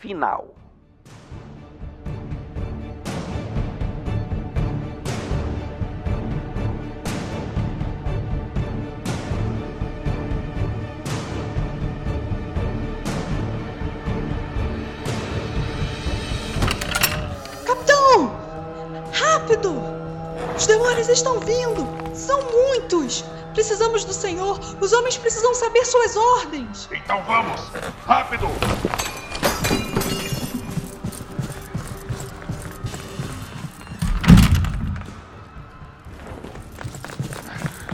Final. 0.00 0.54
Capitão! 17.66 18.30
Rápido! 19.12 19.74
Os 20.56 20.66
demônios 20.66 21.10
estão 21.10 21.38
vindo! 21.40 21.86
São 22.14 22.40
muitos! 22.50 23.22
Precisamos 23.52 24.04
do 24.04 24.12
Senhor! 24.12 24.58
Os 24.80 24.92
homens 24.92 25.16
precisam 25.18 25.54
saber 25.54 25.84
suas 25.84 26.16
ordens! 26.16 26.88
então 26.90 27.22
vamos! 27.24 27.60
Rápido! 28.06 28.46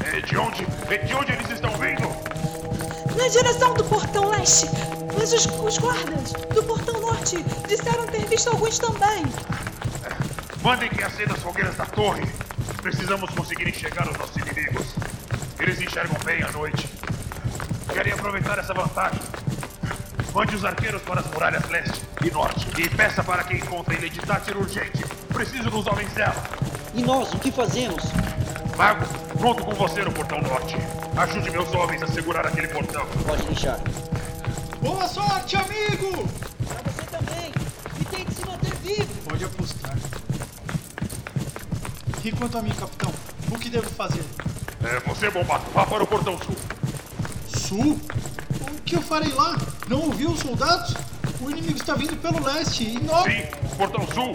É 0.05 0.21
de 0.21 0.37
onde? 0.37 0.67
É 0.89 0.99
de 0.99 1.15
onde 1.15 1.33
eles 1.33 1.51
estão 1.51 1.71
vindo? 1.73 2.09
Na 3.17 3.29
direção 3.29 3.75
do 3.75 3.85
portão 3.85 4.31
leste! 4.31 4.67
Mas 5.19 5.33
os, 5.33 5.47
os 5.47 5.79
guardas 5.79 6.33
do 6.55 6.63
portão 6.63 7.01
norte 7.01 7.43
disseram 7.67 8.07
ter 8.07 8.25
visto 8.27 8.49
alguns 8.49 8.79
também! 8.79 9.25
Mandem 10.63 10.89
que 10.89 11.03
acenda 11.03 11.35
as 11.35 11.41
fogueiras 11.41 11.77
da 11.77 11.87
torre. 11.87 12.23
Precisamos 12.83 13.31
conseguir 13.31 13.69
enxergar 13.69 14.09
os 14.09 14.17
nossos 14.17 14.37
inimigos. 14.37 14.98
Eles 15.61 15.81
enxergam 15.81 16.17
bem 16.25 16.43
à 16.43 16.51
noite. 16.53 16.89
Querem 17.93 18.13
aproveitar 18.13 18.59
essa 18.59 18.73
vantagem. 18.73 19.21
Mande 20.33 20.55
os 20.55 20.65
arqueiros 20.65 21.03
para 21.03 21.21
as 21.21 21.27
muralhas 21.27 21.69
leste 21.69 22.03
e 22.25 22.31
norte. 22.31 22.67
E 22.81 22.89
peça 22.89 23.25
para 23.25 23.43
que 23.45 23.55
encontrem 23.55 23.99
Lady 24.01 24.21
Thatcher 24.21 24.57
urgente. 24.57 25.05
Preciso 25.33 25.71
dos 25.71 25.87
homens 25.87 26.13
dela. 26.13 26.43
E 26.95 27.03
nós, 27.03 27.33
o 27.33 27.39
que 27.39 27.51
fazemos? 27.51 28.05
Mago, 28.77 29.05
conto 29.39 29.65
com 29.65 29.75
você 29.75 30.03
no 30.03 30.13
portão 30.13 30.41
norte. 30.41 30.77
Ajude 31.17 31.51
meus 31.51 31.75
homens 31.75 32.03
a 32.03 32.07
segurar 32.07 32.47
aquele 32.47 32.69
portão. 32.69 33.05
Pode 33.27 33.43
deixar. 33.47 33.79
Boa 34.81 35.09
sorte, 35.09 35.57
amigo! 35.57 36.29
Pra 36.67 36.93
você 36.93 37.03
também! 37.11 37.53
E 38.01 38.05
tente 38.05 38.35
se 38.35 38.47
manter 38.47 38.75
vivo! 38.77 39.09
Pode 39.29 39.45
apostar. 39.45 39.97
E 42.25 42.33
quanto 42.33 42.59
a 42.59 42.63
mim, 42.63 42.71
capitão? 42.71 43.13
O 43.51 43.59
que 43.59 43.69
devo 43.69 43.91
fazer? 43.91 44.23
É, 44.89 45.01
você, 45.01 45.29
Bombato, 45.29 45.71
vá 45.71 45.85
para 45.85 46.03
o 46.03 46.07
portão 46.07 46.39
sul. 46.39 46.57
Sul? 47.47 48.01
O 48.63 48.81
que 48.81 48.97
eu 48.97 49.03
farei 49.03 49.31
lá? 49.35 49.55
Não 49.87 50.01
ouviu 50.01 50.31
os 50.31 50.41
soldados? 50.41 50.95
O 51.43 51.51
inimigo 51.51 51.77
está 51.77 51.95
vindo 51.95 52.17
pelo 52.17 52.43
leste 52.43 52.85
e 52.85 52.99
nós. 53.01 53.31
Sim, 53.31 53.43
portão 53.77 54.07
sul. 54.09 54.35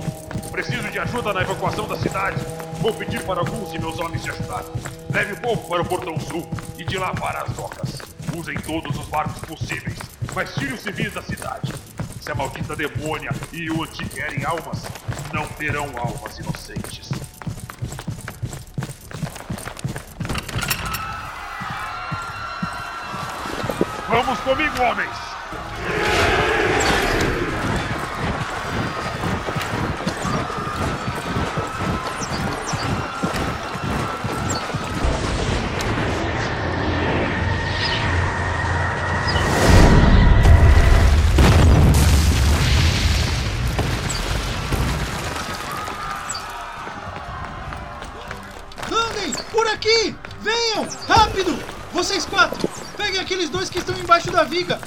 Preciso 0.52 0.88
de 0.92 1.00
ajuda 1.00 1.34
na 1.34 1.42
evacuação 1.42 1.88
da 1.88 1.98
cidade. 1.98 2.38
Vou 2.80 2.94
pedir 2.94 3.24
para 3.24 3.40
alguns 3.40 3.72
de 3.72 3.80
meus 3.80 3.98
homens 4.00 4.22
te 4.22 4.30
ajudar. 4.30 4.64
Leve 5.12 5.34
o 5.34 5.42
povo 5.42 5.68
para 5.68 5.82
o 5.82 5.86
portão 5.86 6.20
sul 6.20 6.48
e 6.78 6.84
de 6.84 7.00
lá 7.00 7.12
para 7.16 7.42
as 7.42 7.50
docas. 7.54 8.02
Usem 8.38 8.56
todos 8.60 8.96
os 8.96 9.08
barcos 9.08 9.40
possíveis, 9.40 9.98
mas 10.36 10.54
tire 10.54 10.74
os 10.74 10.82
civis 10.82 11.14
da 11.14 11.24
cidade. 11.24 11.74
Se 12.22 12.32
a 12.32 12.36
maldita 12.36 12.76
demônia 12.76 13.32
e 13.52 13.72
o 13.72 13.84
anti 13.84 14.06
querem 14.06 14.46
almas, 14.46 14.84
não 15.34 15.48
terão 15.48 15.90
almas 15.98 16.38
inocentes. 16.38 16.83
Vamos 24.14 24.40
comigo, 24.42 24.84
homens! 24.84 25.23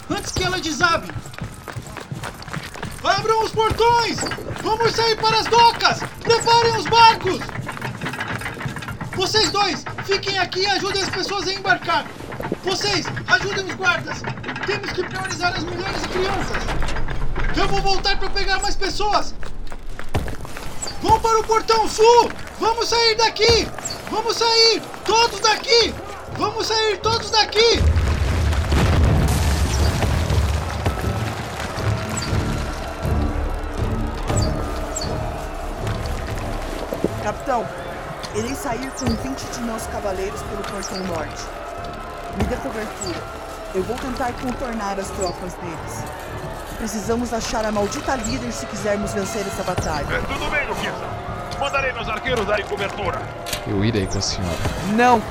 Antes 0.08 0.30
que 0.30 0.44
ela 0.44 0.60
desabe! 0.60 1.08
Abram 3.02 3.42
os 3.42 3.50
portões! 3.50 4.16
Vamos 4.62 4.92
sair 4.92 5.16
para 5.16 5.40
as 5.40 5.46
docas! 5.46 5.98
Preparem 6.22 6.76
os 6.76 6.86
barcos! 6.86 7.40
Vocês 9.16 9.50
dois, 9.50 9.84
fiquem 10.04 10.38
aqui 10.38 10.60
e 10.60 10.66
ajudem 10.66 11.02
as 11.02 11.08
pessoas 11.08 11.48
a 11.48 11.52
embarcar! 11.52 12.06
Vocês, 12.62 13.06
ajudem 13.26 13.66
os 13.66 13.74
guardas! 13.74 14.22
Temos 14.66 14.92
que 14.92 15.02
priorizar 15.02 15.52
as 15.56 15.64
mulheres 15.64 16.04
e 16.04 16.08
crianças! 16.08 16.62
Eu 17.56 17.66
vou 17.66 17.82
voltar 17.82 18.16
para 18.20 18.30
pegar 18.30 18.60
mais 18.60 18.76
pessoas! 18.76 19.34
Vão 21.02 21.18
para 21.18 21.40
o 21.40 21.44
portão 21.44 21.88
sul! 21.88 22.30
Vamos 22.60 22.88
sair 22.88 23.16
daqui! 23.16 23.68
Vamos 24.12 24.36
sair! 24.36 24.80
Todos 25.04 25.40
daqui! 25.40 25.92
Vamos 26.38 26.68
sair 26.68 26.98
todos 26.98 27.30
daqui! 27.30 27.95
Capitão, 37.56 37.66
irei 38.34 38.54
sair 38.54 38.90
com 38.98 39.06
20 39.06 39.40
de 39.54 39.60
meus 39.60 39.86
cavaleiros 39.86 40.42
pelo 40.42 40.62
portão 40.62 40.98
norte. 41.04 41.42
Me 42.36 42.44
dê 42.44 42.56
cobertura. 42.56 43.22
Eu 43.74 43.82
vou 43.82 43.96
tentar 43.96 44.32
contornar 44.34 44.98
as 44.98 45.08
tropas 45.10 45.54
deles. 45.54 46.04
Precisamos 46.76 47.32
achar 47.32 47.64
a 47.64 47.72
maldita 47.72 48.14
líder 48.16 48.52
se 48.52 48.66
quisermos 48.66 49.14
vencer 49.14 49.46
essa 49.46 49.62
batalha. 49.62 50.06
É, 50.14 50.18
tudo 50.20 50.50
bem, 50.50 50.66
Luqueza. 50.66 51.06
Mandarei 51.58 51.92
meus 51.92 52.08
arqueiros 52.08 52.46
darem 52.46 52.66
cobertura. 52.66 53.22
Eu 53.66 53.82
irei 53.84 54.06
com 54.06 54.18
a 54.18 54.20
senhora. 54.20 54.58
Não! 54.94 55.22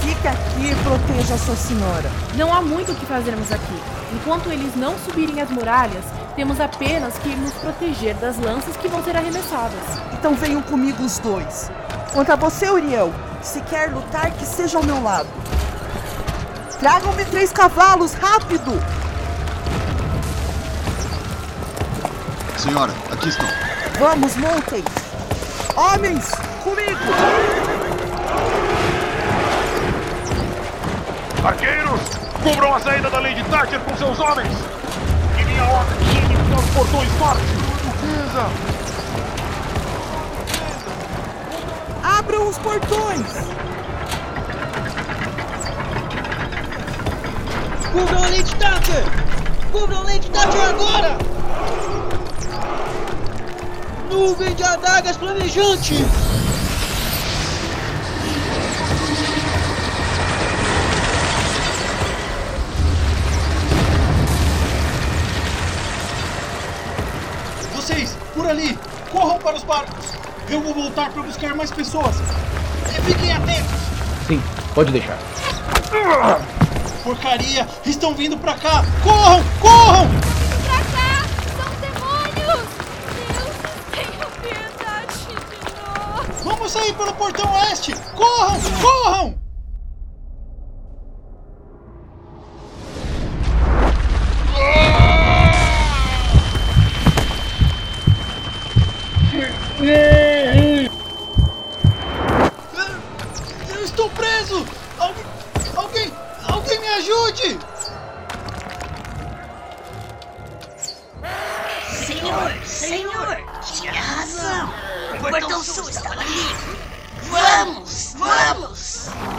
Fique 0.00 0.16
Fique 0.16 0.28
aqui 0.28 0.70
e 0.70 0.74
proteja 0.84 1.38
sua 1.38 1.56
senhora. 1.56 2.10
Não 2.36 2.52
há 2.54 2.62
muito 2.62 2.92
o 2.92 2.94
que 2.94 3.04
fazermos 3.06 3.50
aqui. 3.50 3.82
Enquanto 4.12 4.50
eles 4.50 4.74
não 4.76 4.96
subirem 4.98 5.40
as 5.40 5.50
muralhas, 5.50 6.04
temos 6.36 6.60
apenas 6.60 7.16
que 7.18 7.30
nos 7.30 7.52
proteger 7.54 8.14
das 8.16 8.36
lanças 8.36 8.76
que 8.76 8.86
vão 8.88 9.02
ser 9.02 9.16
arremessadas. 9.16 9.80
Então 10.12 10.34
venham 10.34 10.60
comigo 10.60 11.02
os 11.02 11.18
dois. 11.18 11.70
Contra 12.12 12.36
você, 12.36 12.68
Uriel. 12.68 13.12
Se 13.42 13.60
quer 13.62 13.90
lutar, 13.90 14.30
que 14.32 14.44
seja 14.44 14.76
ao 14.76 14.84
meu 14.84 15.02
lado. 15.02 15.28
Tragam-me 16.78 17.24
três 17.24 17.52
cavalos, 17.52 18.12
rápido! 18.12 18.72
Senhora, 22.58 22.92
aqui 23.10 23.28
estão. 23.30 23.46
Vamos, 23.98 24.36
montem! 24.36 24.84
Homens, 25.74 26.30
comigo! 26.62 27.00
Arqueiros, 31.42 32.00
cubram 32.42 32.74
a 32.74 32.80
saída 32.80 33.08
da 33.08 33.20
Lady 33.20 33.42
Thatcher 33.44 33.80
com 33.80 33.96
seus 33.96 34.18
homens! 34.18 34.52
Portões 36.76 37.08
norte! 37.18 37.40
Defesa! 37.84 38.50
Abram 42.02 42.48
os 42.48 42.58
portões! 42.58 43.26
Cubram 47.92 48.24
a 48.24 48.28
Lady 48.28 48.54
Thatcher! 48.56 49.04
Cubram 49.72 50.00
a 50.00 50.02
Lady 50.02 50.30
Thatcher 50.30 50.68
agora! 50.68 51.16
Nuvem 54.10 54.54
de 54.54 54.62
adagas 54.62 55.16
flamejante! 55.16 56.04
Para 69.46 69.56
os 69.56 69.62
barcos. 69.62 70.06
Eu 70.48 70.60
vou 70.60 70.74
voltar 70.74 71.08
para 71.10 71.22
buscar 71.22 71.54
mais 71.54 71.70
pessoas. 71.70 72.16
E 72.90 73.00
fiquem 73.02 73.32
atentos. 73.32 73.70
Sim, 74.26 74.42
pode 74.74 74.90
deixar. 74.90 75.16
Porcaria, 77.04 77.68
estão 77.84 78.12
vindo 78.12 78.36
para 78.36 78.54
cá. 78.54 78.84
Corram, 79.04 79.44
corram! 79.60 80.08
Pra 80.64 80.78
cá! 80.98 81.22
São 81.56 81.70
demônios! 81.80 82.68
Deus, 83.14 83.56
tenha 83.92 84.26
piedade 84.42 85.16
de 85.28 85.34
nós! 85.80 86.42
Vamos 86.42 86.72
sair 86.72 86.92
pelo 86.94 87.14
portão 87.14 87.48
oeste. 87.54 87.94
Corram, 88.16 88.60
corram! 88.82 89.35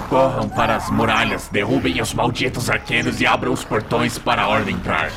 Corram 0.09 0.47
para 0.47 0.75
as 0.77 0.89
muralhas, 0.89 1.49
derrubem 1.49 2.01
os 2.01 2.13
malditos 2.13 2.69
arqueiros 2.69 3.19
e 3.19 3.25
abram 3.25 3.51
os 3.51 3.63
portões 3.63 4.17
para 4.17 4.43
a 4.43 4.47
ordem 4.47 4.75
entrar. 4.75 5.11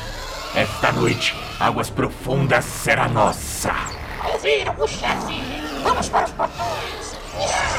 Esta 0.53 0.91
noite, 0.91 1.33
Águas 1.59 1.89
Profundas 1.89 2.65
será 2.65 3.07
nossa. 3.07 3.73
Ouviram 4.33 4.75
o 4.77 4.87
chefe? 4.87 5.41
Vamos 5.81 6.09
para 6.09 6.25
os 6.25 6.31
portões. 6.31 7.70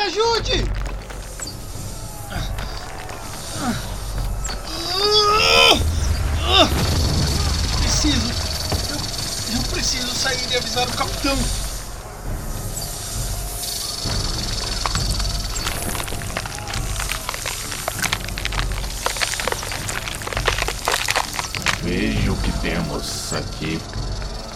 Me 0.00 0.06
ajude! 0.06 0.64
Preciso, 7.80 8.32
eu, 8.90 9.56
eu 9.56 9.62
preciso 9.70 10.14
sair 10.14 10.50
e 10.50 10.56
avisar 10.56 10.88
o 10.88 10.92
capitão. 10.92 11.36
Veja 21.82 22.32
o 22.32 22.36
que 22.36 22.52
temos 22.60 23.34
aqui. 23.34 23.80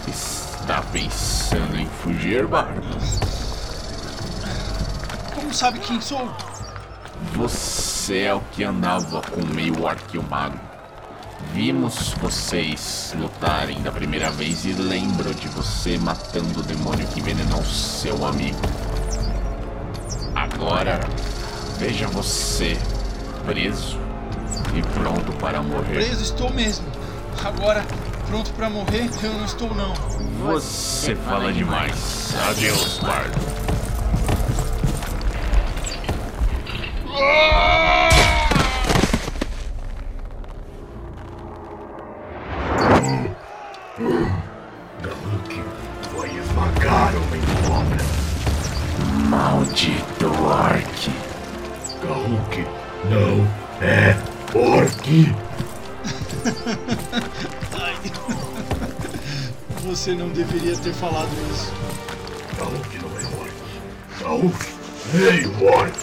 Está 0.07 0.81
pensando 0.91 1.77
em 1.77 1.87
fugir, 2.01 2.47
Bardo? 2.47 3.24
Sabe 5.55 5.79
quem 5.79 6.01
sou? 6.01 6.29
Você 7.33 8.23
é 8.23 8.33
o 8.33 8.41
que 8.51 8.61
andava 8.61 9.21
com 9.21 9.39
o 9.39 9.47
meio 9.47 9.83
orc 9.83 10.03
e 10.13 10.17
o 10.17 10.23
mago. 10.23 10.59
Vimos 11.53 12.13
vocês 12.19 13.15
lutarem 13.17 13.81
da 13.81 13.89
primeira 13.89 14.29
vez 14.29 14.65
e 14.65 14.73
lembro 14.73 15.33
de 15.33 15.47
você 15.47 15.97
matando 15.97 16.59
o 16.59 16.63
demônio 16.63 17.07
que 17.07 17.21
envenenou 17.21 17.63
seu 17.63 18.25
amigo. 18.25 18.59
Agora, 20.35 20.99
veja 21.77 22.05
você 22.07 22.77
preso 23.45 23.97
e 24.75 24.81
pronto 24.99 25.31
para 25.39 25.63
morrer. 25.63 25.93
Preso 25.93 26.21
estou 26.21 26.53
mesmo. 26.53 26.85
Agora, 27.45 27.85
pronto 28.27 28.51
pra 28.55 28.69
morrer, 28.69 29.09
eu 29.23 29.33
não 29.33 29.45
estou 29.45 29.73
não. 29.73 29.93
Você 30.47 31.15
fala 31.15 31.53
demais. 31.53 32.35
Adeus, 32.49 32.97
Bardo. 32.97 33.84
Galuk 45.01 45.63
foi 46.11 46.29
esmagar 46.37 47.13
uma 47.15 47.37
cobra. 47.67 48.03
Maldito 49.29 50.27
orc. 50.43 51.09
Galuk 52.03 52.53
não 53.09 53.47
é 53.81 54.17
orc. 54.53 55.33
Ai. 57.79 57.95
Você 59.85 60.13
não 60.15 60.27
deveria 60.29 60.75
ter 60.75 60.93
falado 60.93 61.29
isso. 61.49 61.71
Galuk 62.57 62.97
não 62.97 63.09
é 63.17 63.23
orc. 63.39 63.53
Galuk 64.19 64.65
veio 65.13 65.63
orc. 65.63 65.94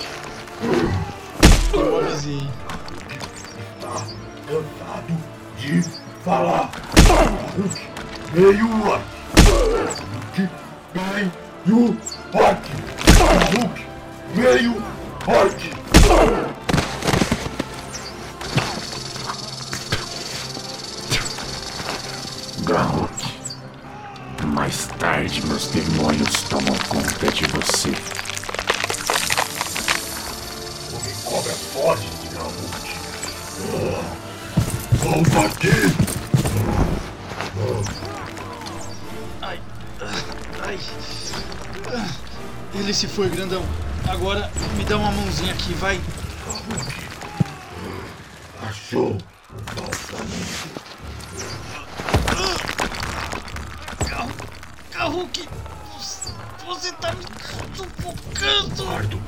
Bardo 58.84 59.20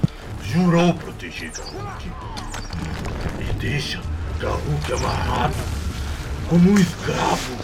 jurou 0.42 0.94
proteger 0.94 1.50
Garruk. 1.50 2.10
E 3.40 3.52
deixa 3.54 4.00
Garruk 4.38 4.92
amarrado 4.92 5.54
como 6.48 6.70
um 6.70 6.78
escravo. 6.78 7.56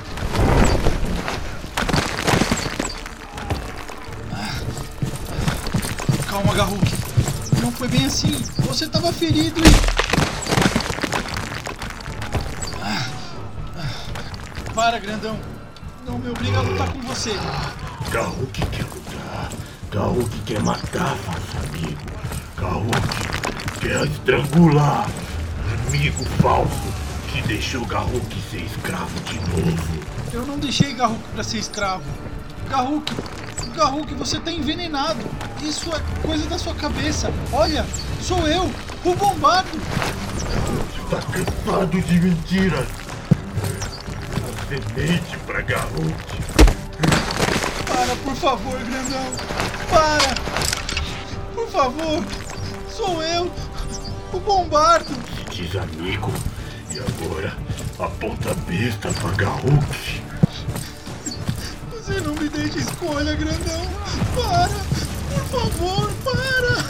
Calma, 6.28 6.54
Garruk. 6.54 6.94
Não 7.60 7.70
foi 7.70 7.88
bem 7.88 8.06
assim. 8.06 8.42
Você 8.60 8.88
tava 8.88 9.12
ferido 9.12 9.60
e. 9.60 10.00
Para, 14.74 14.98
grandão. 14.98 15.38
Não 16.06 16.18
me 16.18 16.30
obriga 16.30 16.58
a 16.58 16.62
lutar 16.62 16.90
com 16.92 17.00
você. 17.02 17.32
Garruk 18.10 18.64
quer 18.66 18.84
Garruk 19.90 20.30
quer 20.46 20.62
matar 20.62 21.16
falso 21.16 21.56
amigo. 21.68 21.98
Garruk 22.56 23.80
quer 23.80 24.06
estrangular. 24.06 25.10
Amigo 25.88 26.24
falso 26.40 26.94
que 27.26 27.42
deixou 27.42 27.84
Garruk 27.86 28.40
ser 28.48 28.62
escravo 28.62 29.20
de 29.24 29.34
novo. 29.40 30.00
Eu 30.32 30.46
não 30.46 30.58
deixei 30.60 30.94
Garruk 30.94 31.20
pra 31.34 31.42
ser 31.42 31.58
escravo. 31.58 32.04
Garruk, 32.68 33.12
Garruk, 33.74 34.14
você 34.14 34.38
tá 34.38 34.52
envenenado. 34.52 35.18
Isso 35.60 35.90
é 35.92 36.00
coisa 36.24 36.48
da 36.48 36.56
sua 36.56 36.74
cabeça. 36.74 37.32
Olha, 37.52 37.84
sou 38.22 38.46
eu, 38.46 38.70
o 39.04 39.14
Bombardo. 39.16 39.76
Tá 41.10 41.20
cansado 41.20 42.00
de 42.00 42.20
mentiras. 42.20 42.86
Você 44.68 44.80
mente 44.94 45.36
pra 45.44 45.60
Garruk. 45.62 46.14
Para, 47.88 48.16
por 48.22 48.36
favor, 48.36 48.78
grandão. 48.78 49.69
Para. 49.90 50.34
Por 51.54 51.68
favor. 51.68 52.24
Sou 52.88 53.22
eu, 53.22 53.50
o 54.32 54.40
Bombardo. 54.40 55.14
Se 55.36 55.62
diz 55.62 55.76
amigo. 55.76 56.32
E 56.90 56.98
agora 56.98 57.56
aponta 57.98 58.50
a 58.50 58.54
besta 58.54 59.10
pra 59.12 59.30
Garruk. 59.32 60.22
Você 61.90 62.20
não 62.20 62.34
me 62.34 62.48
deixa 62.48 62.78
escolha, 62.78 63.34
grandão. 63.34 63.86
Para. 64.34 64.68
Por 65.30 65.60
favor, 65.60 66.10
para. 66.24 66.89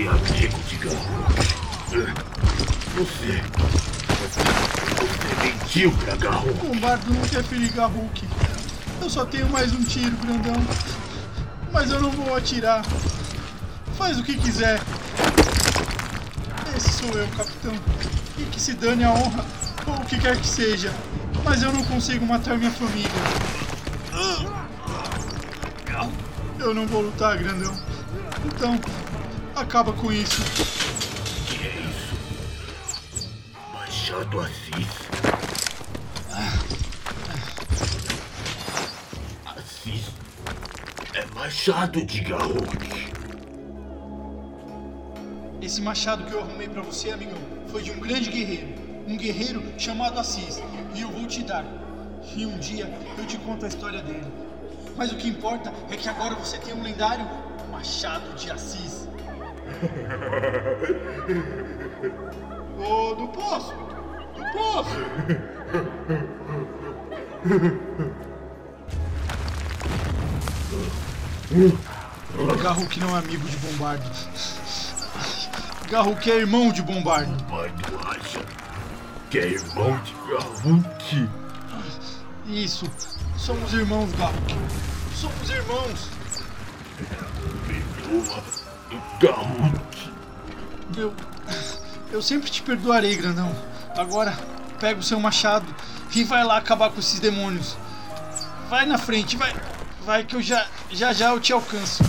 Quis 0.00 0.06
ser 0.06 0.08
amigo 0.08 0.58
de. 0.60 0.76
Você. 2.96 3.42
Você 4.96 5.44
mentiu 5.44 5.92
pra 5.92 6.16
Garruk. 6.16 6.54
Bombardo 6.54 7.12
não 7.12 7.20
quer 7.22 7.44
ferir 7.44 7.70
Garruk. 7.72 8.26
Eu 9.02 9.10
só 9.10 9.26
tenho 9.26 9.50
mais 9.50 9.74
um 9.74 9.82
tiro, 9.84 10.16
grandão. 10.16 10.54
Mas 11.70 11.90
eu 11.90 12.00
não 12.00 12.10
vou 12.12 12.34
atirar. 12.34 12.82
Faz 13.98 14.18
o 14.18 14.22
que 14.22 14.38
quiser. 14.38 14.80
Esse 16.74 16.92
sou 16.92 17.10
eu, 17.10 17.28
capitão. 17.36 17.74
E 18.38 18.44
que 18.44 18.58
se 18.58 18.72
dane 18.72 19.04
a 19.04 19.10
honra, 19.10 19.44
ou 19.86 19.96
o 19.96 20.06
que 20.06 20.18
quer 20.18 20.38
que 20.38 20.48
seja. 20.48 20.94
Mas 21.44 21.62
eu 21.62 21.72
não 21.72 21.84
consigo 21.84 22.24
matar 22.24 22.56
minha 22.56 22.70
família. 22.70 23.10
Eu 26.58 26.74
não 26.74 26.86
vou 26.86 27.02
lutar, 27.02 27.36
grandão. 27.36 27.74
Então, 28.46 28.78
acaba 29.60 29.92
com 29.92 30.10
isso. 30.10 30.42
Que 31.46 31.66
é 31.66 31.72
isso? 31.90 33.28
Machado 33.72 34.40
Assis. 34.40 34.88
Assis 39.44 40.04
é 41.14 41.26
machado 41.34 42.04
de 42.04 42.20
Garruk. 42.20 43.10
Esse 45.60 45.82
machado 45.82 46.24
que 46.24 46.32
eu 46.32 46.40
arrumei 46.40 46.68
pra 46.68 46.80
você, 46.80 47.10
amigão, 47.10 47.38
foi 47.68 47.82
de 47.82 47.90
um 47.90 48.00
grande 48.00 48.30
guerreiro. 48.30 48.68
Um 49.06 49.16
guerreiro 49.16 49.62
chamado 49.78 50.18
Assis. 50.18 50.62
E 50.94 51.02
eu 51.02 51.10
vou 51.10 51.26
te 51.26 51.42
dar. 51.42 51.64
E 52.34 52.46
um 52.46 52.58
dia 52.58 52.90
eu 53.18 53.26
te 53.26 53.36
conto 53.38 53.66
a 53.66 53.68
história 53.68 54.02
dele. 54.02 54.26
Mas 54.96 55.12
o 55.12 55.16
que 55.16 55.28
importa 55.28 55.72
é 55.90 55.96
que 55.96 56.08
agora 56.08 56.34
você 56.34 56.58
tem 56.58 56.74
um 56.74 56.82
lendário 56.82 57.26
Machado 57.70 58.34
de 58.34 58.50
Assis. 58.50 59.09
Ô, 62.78 63.14
não 63.14 63.28
posso! 63.28 63.72
Não 64.36 64.52
posso! 64.52 64.90
Garruk 72.62 73.00
não 73.00 73.16
é 73.16 73.18
amigo 73.20 73.48
de 73.48 73.56
Bombardo. 73.56 74.10
Garruk 75.90 76.30
é 76.30 76.36
irmão 76.36 76.70
de 76.70 76.82
Bombardo. 76.82 77.32
Bombardo 77.44 77.98
acha 78.06 78.44
que 79.30 79.38
é 79.38 79.46
irmão 79.48 79.98
de 80.02 80.12
Garruk. 80.30 81.28
Isso. 82.46 82.90
Somos 83.36 83.72
irmãos, 83.72 84.12
Garruk. 84.12 84.54
Somos 85.14 85.50
irmãos. 85.50 86.10
Garruk. 87.10 88.59
Eu. 90.96 91.14
Eu 92.10 92.20
sempre 92.20 92.50
te 92.50 92.62
perdoarei, 92.62 93.14
grandão. 93.16 93.54
Agora, 93.96 94.36
pega 94.80 94.98
o 94.98 95.02
seu 95.02 95.20
machado 95.20 95.66
e 96.14 96.24
vai 96.24 96.44
lá 96.44 96.56
acabar 96.56 96.90
com 96.90 96.98
esses 96.98 97.20
demônios. 97.20 97.76
Vai 98.68 98.86
na 98.86 98.98
frente, 98.98 99.36
vai. 99.36 99.54
Vai 100.04 100.24
que 100.24 100.34
eu 100.34 100.42
já. 100.42 100.66
Já 100.90 101.12
já 101.12 101.30
eu 101.30 101.40
te 101.40 101.52
alcanço. 101.52 102.02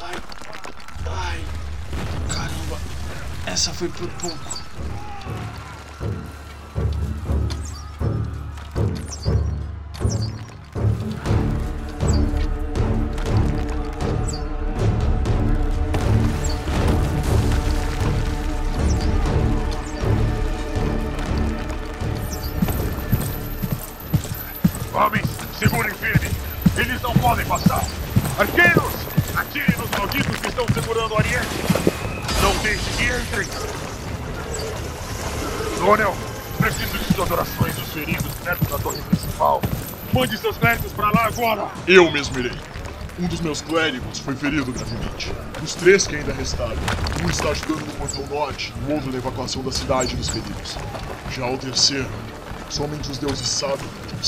Ai. 0.00 0.16
Ai. 1.06 1.44
Caramba. 2.28 2.78
Essa 3.46 3.72
foi 3.72 3.88
por 3.88 4.08
pouco. 4.08 4.69
Agora. 41.40 41.70
Eu 41.86 42.10
mesmo 42.10 42.38
irei. 42.38 42.52
Um 43.18 43.26
dos 43.26 43.40
meus 43.40 43.62
clérigos 43.62 44.18
foi 44.18 44.34
ferido 44.34 44.70
gravemente. 44.72 45.32
Os 45.62 45.74
três 45.74 46.06
que 46.06 46.16
ainda 46.16 46.32
restaram, 46.32 46.76
um 47.24 47.30
está 47.30 47.48
ajudando 47.50 47.86
no 47.86 47.92
portão 47.94 48.26
norte 48.26 48.72
e 48.76 48.90
o 48.90 48.94
outro 48.94 49.10
na 49.10 49.18
evacuação 49.18 49.62
da 49.62 49.72
cidade 49.72 50.16
dos 50.16 50.28
feridos. 50.28 50.76
Já 51.30 51.46
o 51.46 51.56
terceiro, 51.58 52.08
somente 52.68 53.10
os 53.10 53.18
deuses 53.18 53.46
sabem 53.46 53.76
o 53.76 53.88
que 54.06 54.26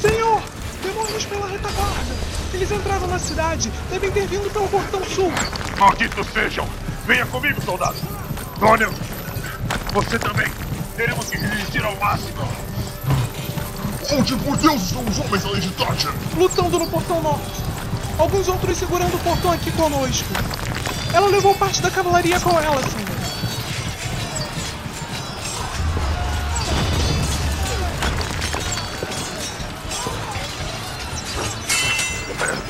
Senhor! 0.00 0.42
Demônios 0.82 1.24
pela 1.24 1.46
retaguarda! 1.48 2.14
Eles 2.52 2.70
entraram 2.70 3.06
na 3.06 3.18
cidade! 3.18 3.72
Devem 3.90 4.10
ter 4.10 4.26
vindo 4.26 4.52
pelo 4.52 4.68
portão 4.68 5.04
sul! 5.04 5.32
Malditos 5.78 6.26
sejam! 6.28 6.68
Venha 7.06 7.26
comigo, 7.26 7.60
soldado! 7.62 7.96
Doniel, 8.58 8.92
você 9.92 10.18
também! 10.18 10.46
Teremos 10.96 11.28
que 11.30 11.36
resistir 11.36 11.84
ao 11.84 11.96
máximo! 11.96 12.73
Onde 14.16 14.36
por 14.36 14.56
Deus 14.56 14.80
estão 14.80 15.04
os 15.04 15.18
homens 15.18 15.42
da 15.42 15.50
Lady 15.50 15.68
Thatcher? 15.70 16.12
Lutando 16.36 16.78
no 16.78 16.86
portão 16.86 17.20
norte! 17.20 17.50
Alguns 18.16 18.46
outros 18.46 18.78
segurando 18.78 19.12
o 19.12 19.18
portão 19.18 19.50
aqui 19.50 19.72
conosco! 19.72 20.28
Ela 21.12 21.26
levou 21.26 21.52
parte 21.56 21.82
da 21.82 21.90
cavalaria 21.90 22.38
com 22.38 22.50
ela, 22.50 22.80
senhor! 22.80 23.14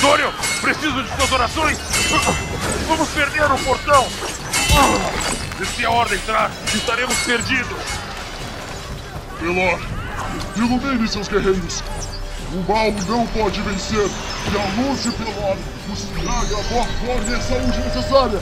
Dorian, 0.00 0.32
preciso 0.62 1.02
de 1.02 1.14
suas 1.14 1.32
orações! 1.32 1.78
Vamos 2.88 3.08
perder 3.10 3.52
o 3.52 3.58
portão! 3.58 4.06
E 5.60 5.66
se 5.66 5.84
a 5.84 5.90
ordem 5.90 6.16
entrar, 6.16 6.50
estaremos 6.74 7.16
perdidos. 7.18 7.78
Pelor, 9.38 9.93
ilumine 10.56 11.08
seus 11.08 11.28
guerreiros. 11.28 11.82
O 12.52 12.72
mal 12.72 12.92
não 13.08 13.26
pode 13.28 13.60
vencer. 13.62 14.06
E 14.06 14.56
a 14.56 14.88
luz 14.88 15.02
de 15.02 15.10
Pelor 15.12 15.56
nos 15.88 16.02
traga 16.02 16.58
a 16.58 16.62
boa 16.62 16.86
e 17.28 17.34
a 17.34 17.40
saúde 17.40 17.78
necessária. 17.80 18.40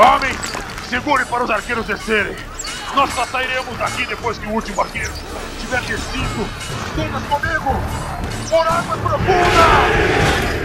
Homem, 0.00 0.32
segure 0.88 1.26
para 1.26 1.44
os 1.44 1.50
arqueiros 1.50 1.84
descerem! 1.84 2.34
Nós 2.94 3.12
só 3.12 3.26
sairemos 3.26 3.76
daqui 3.76 4.06
depois 4.06 4.38
que 4.38 4.46
o 4.46 4.52
último 4.52 4.80
arqueiro 4.80 5.12
tiver 5.60 5.82
descido! 5.82 6.48
Todas 6.96 7.22
comigo! 7.24 7.78
Por 8.48 8.66
águas 8.66 8.98
profundas! 8.98 10.59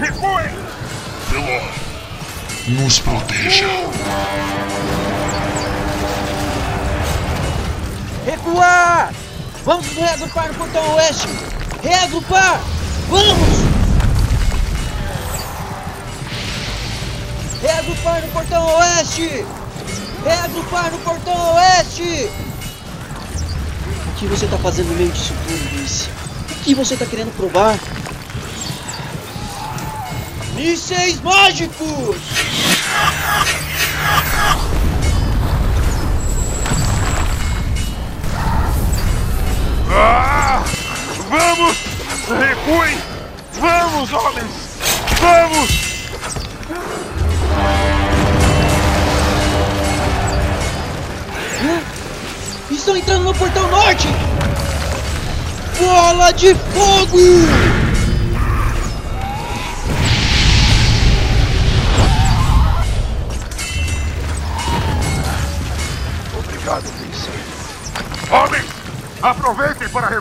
Recuem! 0.00 0.50
Pelor, 1.30 1.62
nos 2.68 2.98
proteja. 3.00 3.66
Recuar! 8.24 9.12
Vamos 9.64 9.86
reagrupar 9.88 10.48
no 10.48 10.54
portão 10.54 10.94
oeste! 10.94 11.28
Reagrupar! 11.82 12.60
Vamos! 13.08 13.76
Reagrupar 17.60 18.22
no 18.22 18.28
portão 18.28 18.66
oeste! 18.66 19.44
Reagrupar 20.24 20.90
no 20.92 20.98
portão 20.98 21.54
oeste! 21.54 22.30
O 24.06 24.18
que 24.18 24.26
você 24.26 24.46
tá 24.46 24.56
fazendo 24.58 24.88
no 24.88 24.94
meio 24.94 25.10
disso 25.10 25.34
tudo, 25.46 25.76
Luiz? 25.76 26.08
O 26.50 26.54
que 26.64 26.74
você 26.74 26.96
tá 26.96 27.04
querendo 27.04 27.36
provar? 27.36 27.78
Mísseis 30.56 31.20
mágicos! 31.20 32.16
Ah! 39.90 40.64
Vamos! 41.28 41.76
Recuem! 42.26 42.98
Vamos, 43.60 44.12
homens! 44.14 44.50
Vamos! 45.20 45.70
Hã? 51.62 51.82
Estão 52.70 52.96
entrando 52.96 53.24
no 53.24 53.34
portão 53.34 53.68
norte! 53.68 54.08
Bola 55.78 56.32
de 56.32 56.54
fogo! 56.54 57.85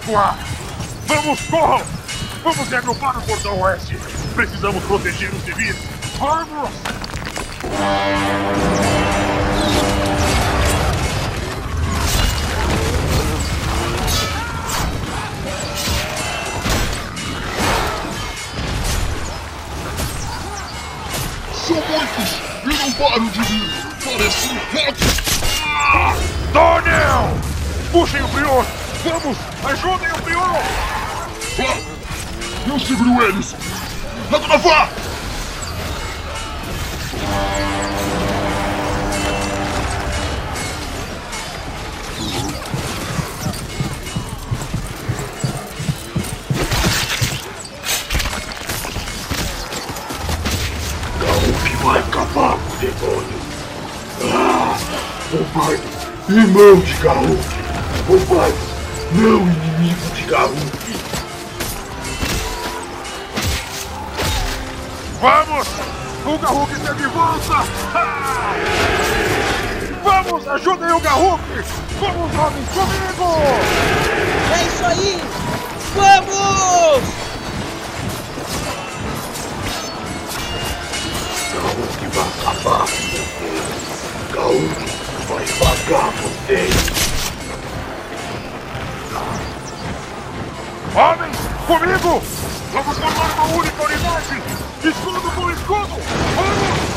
Recuar! 0.05 0.37
Vamos, 1.07 1.39
corram! 1.41 1.81
Vamos 2.43 2.69
reagrupar 2.69 3.15
no 3.15 3.21
portão 3.23 3.59
oeste! 3.61 3.97
Precisamos 4.35 4.83
proteger 4.83 5.33
os 5.33 5.43
civis! 5.43 5.75
Vamos! 6.19 6.69
São 21.65 21.75
muitos 21.75 22.31
e 22.63 22.83
não 22.83 22.91
paro 22.91 23.29
de 23.31 23.41
vir. 23.41 23.85
Parece 24.03 24.49
um 24.49 24.57
rato. 24.71 26.23
Daniel! 26.53 27.37
Puxem 27.91 28.21
o 28.21 28.27
prior! 28.29 28.84
Vamos! 29.05 29.37
Ajudem 29.63 30.11
o 30.11 30.21
prior! 30.23 30.49
Ah, 31.59 31.77
eu 32.67 32.79
seguro 32.79 33.23
eles. 33.23 33.55
Radonavá! 34.31 34.89
Gaúcho 51.19 51.77
vai 51.83 51.99
acabar 51.99 52.57
com 52.57 52.73
o 52.73 52.77
demônio. 52.79 53.39
Ah, 54.33 54.75
covarde, 55.29 55.83
irmão 56.27 56.79
de 56.79 56.93
Gaúcho. 56.95 57.55
Covarde, 58.07 58.64
não 59.15 59.41
inimigo 59.41 60.09
de 60.13 60.23
Gaúcho. 60.23 60.75
Vamos! 65.21 65.67
O 66.25 66.37
Garruk 66.37 66.73
está 66.73 66.93
de 66.93 67.07
volta! 67.07 67.63
Ah! 67.93 68.53
Vamos! 70.03 70.47
Ajudem 70.47 70.91
o 70.91 70.99
Garruk! 70.99 71.41
Vamos, 71.99 72.35
homens, 72.35 72.69
comigo! 72.73 73.33
É 74.53 74.63
isso 74.65 74.85
aí! 74.85 75.21
Vamos! 75.95 77.03
Gaúcho 81.53 82.09
vai 82.11 82.27
acabar 82.27 82.79
com 82.79 82.95
vocês. 83.11 83.65
Gaúcho 84.33 84.85
vai 85.27 85.45
pagar 85.59 86.11
vocês. 86.21 86.94
Homens, 90.95 91.35
comigo! 91.67 92.23
Vamos 92.71 92.97
formar 92.97 93.33
uma 93.33 93.57
única 93.57 93.83
unidade! 93.83 94.41
Escudo 94.81 95.29
com 95.31 95.51
escudo! 95.51 95.97
Vamos! 96.37 96.95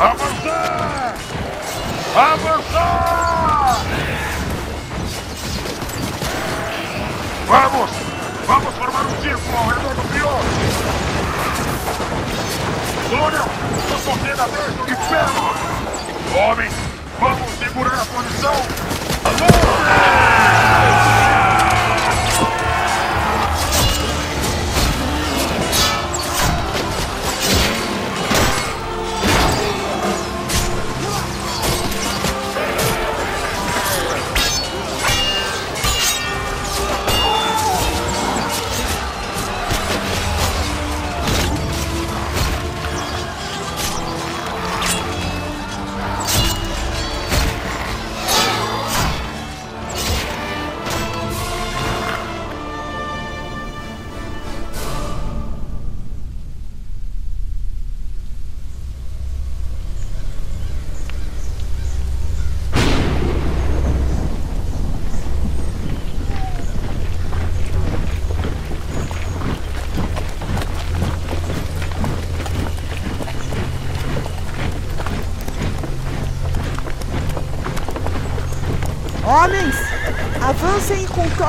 Avançar! 0.00 1.14
Avançar! 2.16 3.76
Vamos! 7.46 7.90
Vamos 8.48 8.74
formar 8.74 9.06
um 9.06 9.22
círculo 9.22 9.58
ao 9.58 9.68
redor 9.68 9.94
do 9.94 10.02
pior! 10.12 10.40
Túnel! 13.10 13.46
Nos 13.92 14.02
contendo 14.02 14.42
aberto 14.42 14.84
de 14.86 14.96
ferro! 14.96 15.54
Homens, 16.34 16.72
vamos 17.20 17.51
segurar 17.72 18.02
a 18.02 18.04
posição! 18.04 18.52
Homens, 19.24 21.11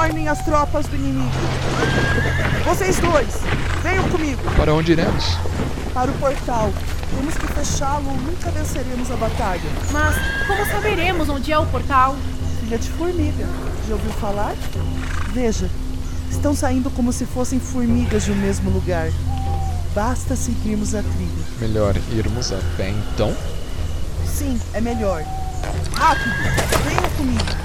contornem 0.03 0.27
as 0.27 0.43
tropas 0.43 0.85
do 0.87 0.95
inimigo. 0.95 1.31
Vocês 2.65 2.97
dois, 2.99 3.27
venham 3.81 4.07
comigo 4.09 4.41
Para 4.57 4.73
onde 4.73 4.91
iremos? 4.91 5.37
para 5.93 6.11
o 6.11 6.13
portal. 6.15 6.73
Temos 7.15 7.35
que 7.35 7.47
fechá-lo 7.47 8.09
ou 8.09 8.17
nunca 8.17 8.49
venceremos 8.51 9.09
a 9.11 9.15
batalha. 9.15 9.61
Mas 9.91 10.15
como 10.47 10.65
saberemos 10.65 11.29
onde 11.29 11.51
é 11.53 11.57
o 11.57 11.65
portal? 11.67 12.17
Filha 12.59 12.77
de 12.77 12.89
formiga, 12.89 13.45
já 13.87 13.93
ouviu 13.93 14.11
falar? 14.13 14.55
Veja, 15.31 15.69
estão 16.31 16.55
saindo 16.55 16.89
como 16.89 17.13
se 17.13 17.25
fossem 17.25 17.59
formigas 17.59 18.25
de 18.25 18.31
um 18.31 18.35
mesmo 18.35 18.71
lugar. 18.71 19.09
Basta 19.93 20.35
seguirmos 20.35 20.95
a 20.95 21.03
trilha. 21.03 21.45
Melhor 21.61 21.95
irmos 22.11 22.51
a 22.51 22.57
pé 22.75 22.89
então? 22.89 23.33
Sim, 24.25 24.59
é 24.73 24.81
melhor. 24.81 25.23
Rápido, 25.93 26.35
venham 26.83 27.09
comigo. 27.11 27.62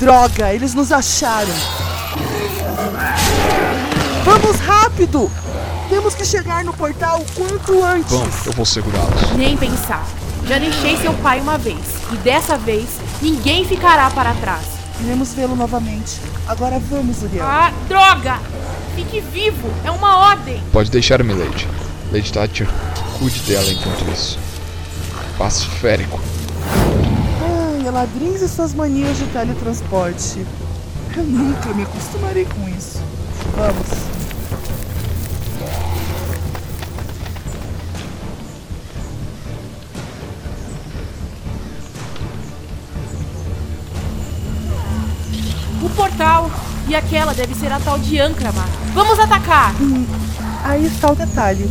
Droga, 0.00 0.54
eles 0.54 0.72
nos 0.72 0.90
acharam. 0.90 1.52
Vamos 4.24 4.56
rápido! 4.60 5.30
Temos 5.90 6.14
que 6.14 6.24
chegar 6.24 6.64
no 6.64 6.72
portal 6.72 7.20
o 7.20 7.32
quanto 7.34 7.84
antes. 7.84 8.10
Vamos, 8.10 8.46
eu 8.46 8.52
vou 8.54 8.64
segurá-los. 8.64 9.32
Nem 9.36 9.58
pensar. 9.58 10.06
Já 10.46 10.58
deixei 10.58 10.96
seu 10.96 11.12
pai 11.14 11.40
uma 11.40 11.58
vez. 11.58 11.78
E 12.10 12.16
dessa 12.16 12.56
vez, 12.56 12.88
ninguém 13.20 13.66
ficará 13.66 14.10
para 14.10 14.32
trás. 14.34 14.64
Iremos 15.00 15.34
vê-lo 15.34 15.54
novamente. 15.54 16.18
Agora 16.48 16.78
vamos, 16.78 17.22
Uriel. 17.22 17.44
Ah, 17.44 17.70
droga! 17.86 18.38
Fique 18.94 19.20
vivo! 19.20 19.70
É 19.84 19.90
uma 19.90 20.30
ordem! 20.30 20.62
Pode 20.72 20.90
deixar, 20.90 21.22
Milady. 21.22 21.68
Lady 22.10 22.32
Thatcher, 22.32 22.68
cuide 23.18 23.40
dela 23.40 23.70
enquanto 23.70 24.10
isso. 24.10 24.38
Passo 25.36 25.68
férico. 25.68 26.18
Ladrins 27.90 28.40
e 28.40 28.48
suas 28.48 28.72
manias 28.72 29.16
de 29.18 29.26
teletransporte. 29.26 30.46
Eu 31.16 31.24
nunca 31.24 31.74
me 31.74 31.82
acostumarei 31.82 32.44
com 32.44 32.68
isso. 32.68 33.00
Vamos. 33.56 34.10
O 45.82 45.90
portal! 45.90 46.50
E 46.88 46.94
aquela 46.94 47.34
deve 47.34 47.54
ser 47.54 47.72
a 47.72 47.80
tal 47.80 47.98
de 47.98 48.18
Ankramar. 48.18 48.68
Vamos 48.94 49.18
atacar! 49.18 49.74
Hum, 49.80 50.06
aí 50.64 50.86
está 50.86 51.10
o 51.10 51.16
detalhe. 51.16 51.68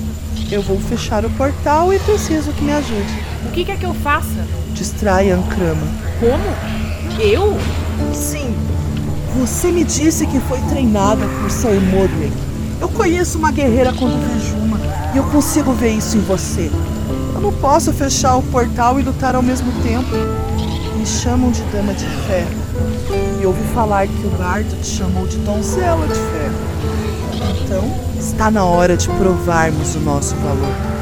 Eu 0.51 0.61
vou 0.61 0.79
fechar 0.79 1.23
o 1.23 1.29
portal 1.31 1.93
e 1.93 1.99
preciso 1.99 2.51
que 2.53 2.63
me 2.63 2.73
ajude. 2.73 3.23
O 3.45 3.51
que 3.51 3.63
quer 3.63 3.77
que 3.77 3.85
eu 3.85 3.93
faça? 3.93 4.58
Distrai 4.79 5.29
Ankrama. 5.29 5.85
Como? 6.21 7.21
Eu? 7.21 7.57
Sim. 8.13 8.55
Você 9.37 9.73
me 9.73 9.83
disse 9.83 10.25
que 10.25 10.39
foi 10.39 10.57
treinada 10.69 11.27
por 11.27 11.51
Sir 11.51 11.81
Modley. 11.81 12.31
Eu 12.79 12.87
conheço 12.87 13.37
uma 13.37 13.51
guerreira 13.51 13.91
quando 13.91 14.17
vejo 14.31 14.55
uma 14.55 14.79
e 15.13 15.17
eu 15.17 15.25
consigo 15.25 15.73
ver 15.73 15.91
isso 15.91 16.15
em 16.15 16.21
você. 16.21 16.71
Eu 17.35 17.41
não 17.41 17.51
posso 17.51 17.91
fechar 17.91 18.37
o 18.37 18.43
portal 18.43 18.97
e 18.97 19.03
lutar 19.03 19.35
ao 19.35 19.41
mesmo 19.41 19.69
tempo. 19.83 20.15
Me 20.95 21.05
chamam 21.05 21.51
de 21.51 21.61
Dama 21.73 21.93
de 21.93 22.05
Ferro. 22.05 22.49
E 23.41 23.45
ouvi 23.45 23.63
falar 23.73 24.07
que 24.07 24.27
o 24.27 24.29
bardo 24.37 24.81
te 24.81 24.87
chamou 24.87 25.27
de 25.27 25.39
Donzela 25.39 26.07
de 26.07 26.13
Ferro. 26.13 26.55
Então, 27.65 27.83
está 28.17 28.49
na 28.49 28.63
hora 28.63 28.95
de 28.95 29.09
provarmos 29.09 29.95
o 29.95 29.99
nosso 29.99 30.35
valor. 30.37 30.98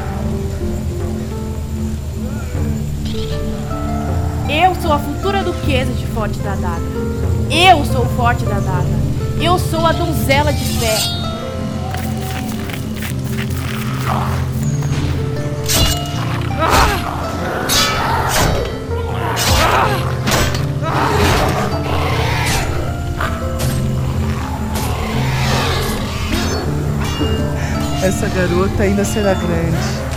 Sou 4.80 4.92
a 4.92 4.98
futura 4.98 5.42
duquesa 5.42 5.92
de 5.92 6.06
Forte 6.06 6.38
da 6.40 6.54
Daga. 6.54 6.82
Eu 7.50 7.84
sou 7.84 8.02
o 8.02 8.16
Forte 8.16 8.44
da 8.44 8.60
Daga. 8.60 9.08
Eu 9.40 9.58
sou 9.58 9.84
a 9.84 9.92
donzela 9.92 10.52
de 10.52 10.64
ferro. 10.64 11.18
Essa 28.02 28.28
garota 28.28 28.82
ainda 28.84 29.04
será 29.04 29.34
grande. 29.34 30.07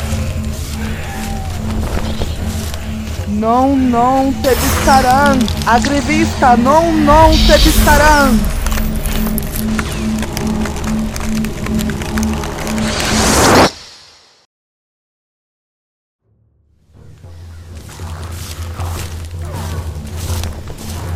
Não, 3.41 3.75
não 3.75 4.31
te 4.31 4.53
bistarão. 4.53 5.33
Agrevista, 5.65 6.55
não, 6.55 6.93
não 6.93 7.31
te 7.31 7.57
bistarão. 7.57 8.39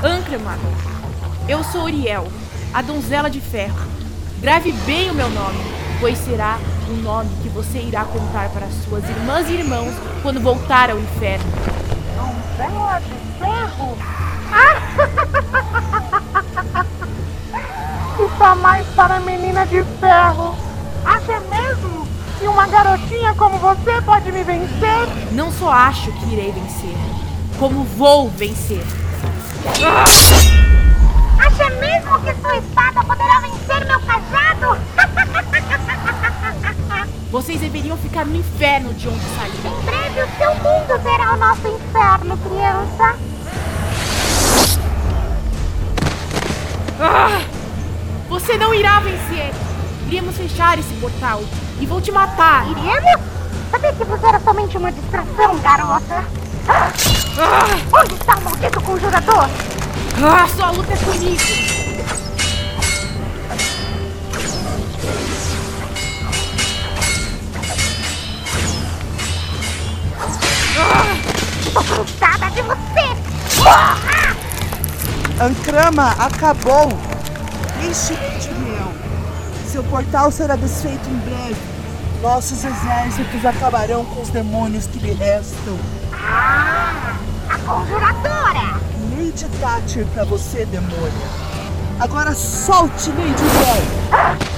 Ankramar. 0.03 0.57
Eu 1.47 1.63
sou 1.65 1.84
Uriel, 1.84 2.28
a 2.73 2.82
donzela 2.82 3.30
de 3.30 3.39
ferro. 3.39 3.78
Grave 4.41 4.71
bem 4.88 5.11
o 5.11 5.13
meu 5.13 5.30
nome, 5.30 5.59
pois 5.99 6.17
será 6.17 6.57
o 6.89 6.93
nome 7.03 7.30
que 7.43 7.49
você 7.49 7.78
irá 7.78 8.03
contar 8.03 8.49
para 8.49 8.65
suas 8.84 9.07
irmãs 9.07 9.47
e 9.47 9.53
irmãos 9.53 9.93
quando 10.23 10.41
voltar 10.41 10.89
ao 10.89 10.97
inferno. 10.97 11.76
Donzela 12.58 13.01
de 13.01 13.14
ferro? 13.38 13.97
Isso 18.14 18.43
é 18.43 18.56
mais 18.56 18.88
para 18.88 19.20
menina 19.20 19.66
de 19.66 19.84
ferro. 19.99 20.56
Acha 21.03 21.39
mesmo 21.41 22.08
que 22.39 22.47
uma 22.47 22.66
garotinha 22.68 23.34
como 23.36 23.58
você 23.58 24.01
pode 24.01 24.32
me 24.32 24.43
vencer? 24.43 25.08
Não 25.34 25.51
só 25.51 25.70
acho 25.70 26.12
que 26.14 26.34
irei 26.34 26.53
vencer, 26.53 26.95
como 27.60 27.84
vou 27.84 28.30
vencer. 28.30 28.84
Acha 31.38 31.70
mesmo 31.72 32.20
que 32.22 32.34
sua 32.41 32.56
espada 32.58 33.03
poderá 33.03 33.41
vencer 33.41 33.86
meu 33.86 33.99
cajado? 33.99 34.78
Vocês 37.36 37.60
deveriam 37.60 37.97
ficar 37.97 38.26
no 38.26 38.38
inferno 38.38 38.93
de 38.93 39.10
onde 39.10 39.26
saíram. 39.36 39.78
Em 39.78 39.84
breve 39.84 40.22
o 41.36 41.38
nosso 41.38 41.67
inferno, 41.67 42.38
criança. 42.38 43.15
Ah! 46.99 47.41
Você 48.29 48.57
não 48.57 48.73
irá 48.73 49.01
vencer! 49.01 49.53
Iremos 50.07 50.38
fechar 50.38 50.79
esse 50.79 50.93
portal 50.95 51.43
e 51.79 51.86
vou 51.86 51.99
te 51.99 52.11
matar! 52.11 52.65
Iremos? 52.69 53.21
Sabia 53.69 53.93
que 53.93 54.03
você 54.05 54.25
era 54.25 54.39
somente 54.39 54.77
uma 54.77 54.91
distração, 54.91 55.59
garota? 55.59 56.23
Ah! 56.69 58.01
Onde 58.01 58.13
está 58.13 58.38
o 58.38 58.41
maldito 58.41 58.81
conjurador? 58.81 59.49
Ah, 60.23 60.47
sua 60.55 60.71
luta 60.71 60.93
é 60.93 60.97
comigo! 60.97 61.84
De 72.56 72.62
você! 72.62 73.62
Morra! 73.62 74.36
Ankrama 75.41 76.12
acabou. 76.12 76.88
Enche-te, 77.84 78.49
Uriel. 78.49 78.93
Seu 79.68 79.84
portal 79.84 80.32
será 80.32 80.56
desfeito 80.56 81.08
em 81.10 81.18
breve. 81.18 81.76
Nossos 82.22 82.64
exércitos 82.64 83.45
acabarão 83.45 84.06
com 84.06 84.22
os 84.22 84.30
demônios 84.30 84.88
que 84.88 84.99
lhe 84.99 85.14
restam. 85.14 85.78
Ah, 86.14 87.18
a 87.49 87.58
conjuradora! 87.60 88.80
Lady 89.18 89.45
Thatcher 89.60 90.06
pra 90.14 90.24
você, 90.24 90.66
demônia. 90.66 91.28
Agora 91.99 92.34
solte, 92.34 93.10
Lady 93.10 93.43
Uriel. 93.43 93.84
Não 94.12 94.55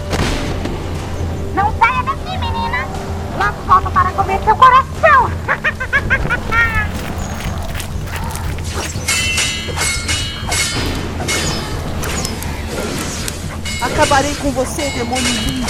com 14.48 14.52
você, 14.52 14.89
demônio 14.91 15.28
lindo! 15.45 15.68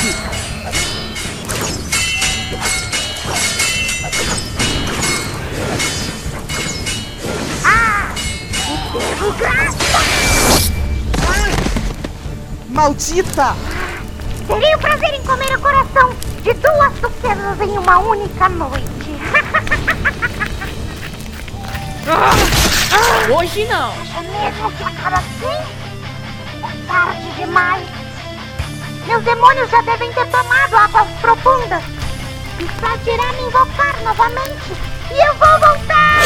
Ah! 7.65 8.13
O 9.19 9.31
graça! 9.33 9.77
Maldita! 12.69 13.55
Seria 14.45 14.77
o 14.77 14.79
prazer 14.79 15.13
em 15.15 15.23
comer 15.23 15.55
o 15.55 15.59
coração 15.59 16.15
de 16.43 16.53
duas 16.53 16.93
sucesas 16.99 17.59
em 17.59 17.79
uma 17.79 17.97
única 17.97 18.47
noite. 18.47 19.17
ah, 22.07 22.31
ah, 22.93 23.33
hoje 23.33 23.65
não. 23.65 23.91
É 23.91 24.21
mesmo 24.21 24.71
que 24.73 24.83
acaba 24.83 25.17
assim? 25.17 25.57
É 26.61 26.87
tarde 26.87 27.31
demais. 27.37 28.06
Meus 29.07 29.23
demônios 29.23 29.69
já 29.69 29.81
devem 29.83 30.11
ter 30.11 30.27
tomado 30.27 30.75
águas 30.75 31.07
profundas. 31.21 31.81
Só 32.79 33.11
irá 33.11 33.33
me 33.33 33.43
invocar 33.47 34.03
novamente. 34.03 34.73
E 35.09 35.25
eu 35.25 35.33
vou 35.35 35.59
voltar! 35.59 36.23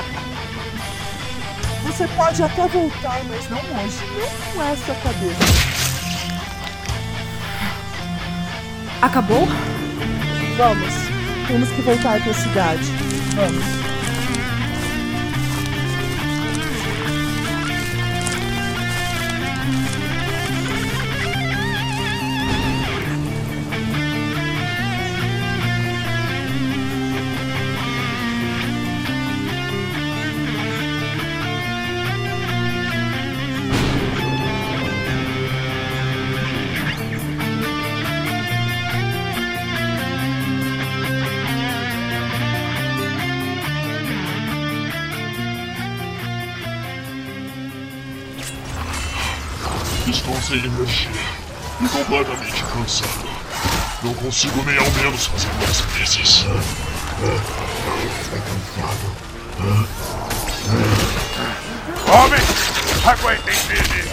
Você 1.84 2.08
pode 2.08 2.42
até 2.42 2.66
voltar, 2.66 3.20
mas 3.28 3.50
não 3.50 3.58
hoje. 3.58 3.98
Nem 4.16 4.30
com 4.54 4.62
essa 4.62 4.94
cabeça. 4.94 5.44
Acabou? 9.02 9.46
Vamos. 10.56 10.94
Temos 11.46 11.68
que 11.70 11.82
voltar 11.82 12.20
para 12.22 12.30
a 12.30 12.34
cidade. 12.34 12.84
Vamos. 13.34 13.79
Consigo 54.20 54.62
nem 54.64 54.76
ao 54.76 54.90
menos 54.90 55.26
fazer 55.26 55.48
mais 55.58 55.80
vezes. 55.80 56.44
Homem, 62.06 62.40
aguentem 63.04 63.54
firme! 63.54 64.10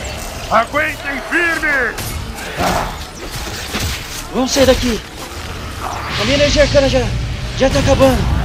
Aguentem 0.49 1.22
firme! 1.30 1.95
Vamos 4.34 4.51
sair 4.51 4.66
daqui. 4.66 4.99
A 5.84 6.24
minha 6.24 6.38
energia 6.38 6.64
arcana 6.64 6.89
já, 6.89 7.05
já 7.58 7.70
tá 7.70 7.80
acabando. 7.80 8.36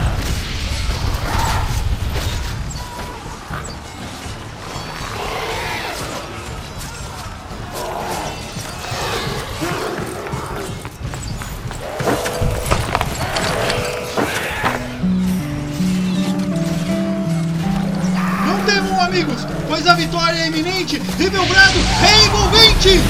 Vitória 20.12 20.40
é 20.40 20.46
iminente 20.46 21.00
e 21.18 21.30
meu 21.30 21.46
brado 21.46 21.78
é 22.04 22.26
envolvente! 22.26 23.00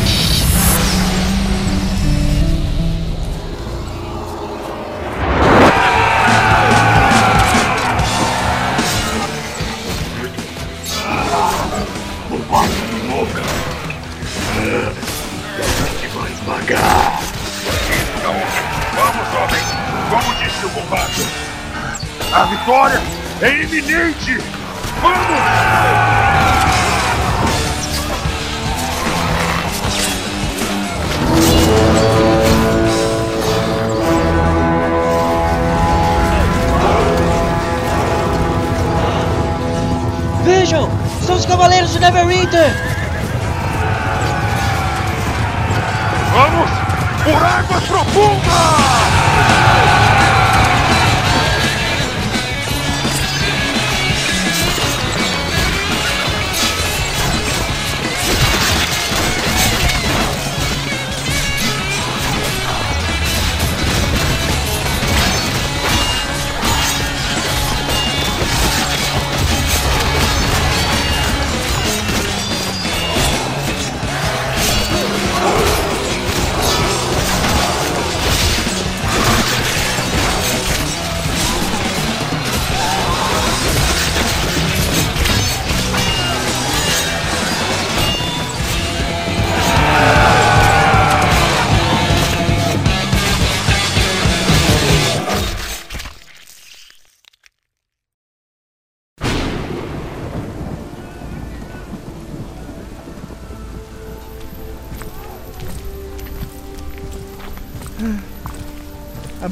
Esmagar. 16.31 17.21
Então, 18.17 18.35
vamos, 18.95 19.29
homem! 19.35 19.63
Como 20.09 20.35
disse 20.37 20.67
o 20.67 20.71
combate, 20.71 21.27
a 22.33 22.45
vitória 22.45 23.03
é 23.41 23.63
iminente! 23.63 24.32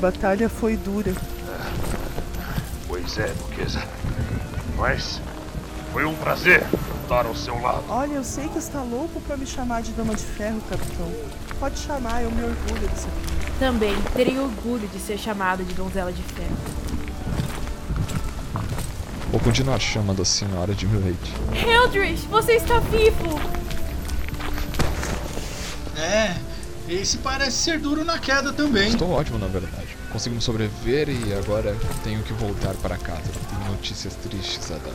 Batalha 0.01 0.49
foi 0.49 0.77
dura. 0.77 1.15
Pois 2.89 3.19
é, 3.19 3.29
Duquesa. 3.29 3.83
Mas 4.77 5.21
foi 5.93 6.05
um 6.05 6.15
prazer 6.15 6.65
estar 7.03 7.27
ao 7.27 7.37
seu 7.37 7.61
lado. 7.61 7.85
Olha, 7.89 8.15
eu 8.15 8.25
sei 8.25 8.49
que 8.49 8.59
está 8.59 8.83
louco 8.83 9.21
para 9.21 9.37
me 9.37 9.47
chamar 9.47 9.83
de 9.83 9.93
Dama 9.93 10.15
de 10.15 10.25
Ferro, 10.25 10.61
capitão. 10.69 11.13
Pode 11.59 11.79
chamar, 11.79 12.23
eu 12.23 12.31
me 12.31 12.43
orgulho 12.43 12.89
disso 12.89 13.07
aqui. 13.09 13.59
Também 13.59 13.95
terei 14.15 14.39
orgulho 14.39 14.89
de 14.89 14.99
ser 14.99 15.19
chamada 15.19 15.63
de 15.63 15.75
donzela 15.75 16.11
de 16.11 16.23
ferro. 16.23 16.57
Vou 19.31 19.39
continuar 19.41 19.79
chamando 19.79 20.23
a 20.23 20.25
senhora 20.25 20.75
de 20.75 20.87
Milady. 20.87 21.35
Eldridge, 21.69 22.27
você 22.29 22.55
está 22.55 22.79
vivo! 22.79 23.39
É, 25.97 26.35
esse 26.89 27.19
parece 27.19 27.59
ser 27.59 27.79
duro 27.79 28.05
na 28.05 28.19
queda 28.19 28.53
também. 28.53 28.89
Estou 28.89 29.11
ótimo, 29.11 29.39
na 29.39 29.47
verdade. 29.47 29.90
Conseguimos 30.13 30.45
sobreviver 30.45 31.09
e 31.09 31.33
agora 31.35 31.77
tenho 32.03 32.23
que 32.23 32.33
voltar 32.33 32.75
para 32.77 32.97
casa. 32.99 33.31
Tenho 33.49 33.71
notícias 33.71 34.15
tristes 34.17 34.71
a 34.73 34.75
dar. 34.75 34.93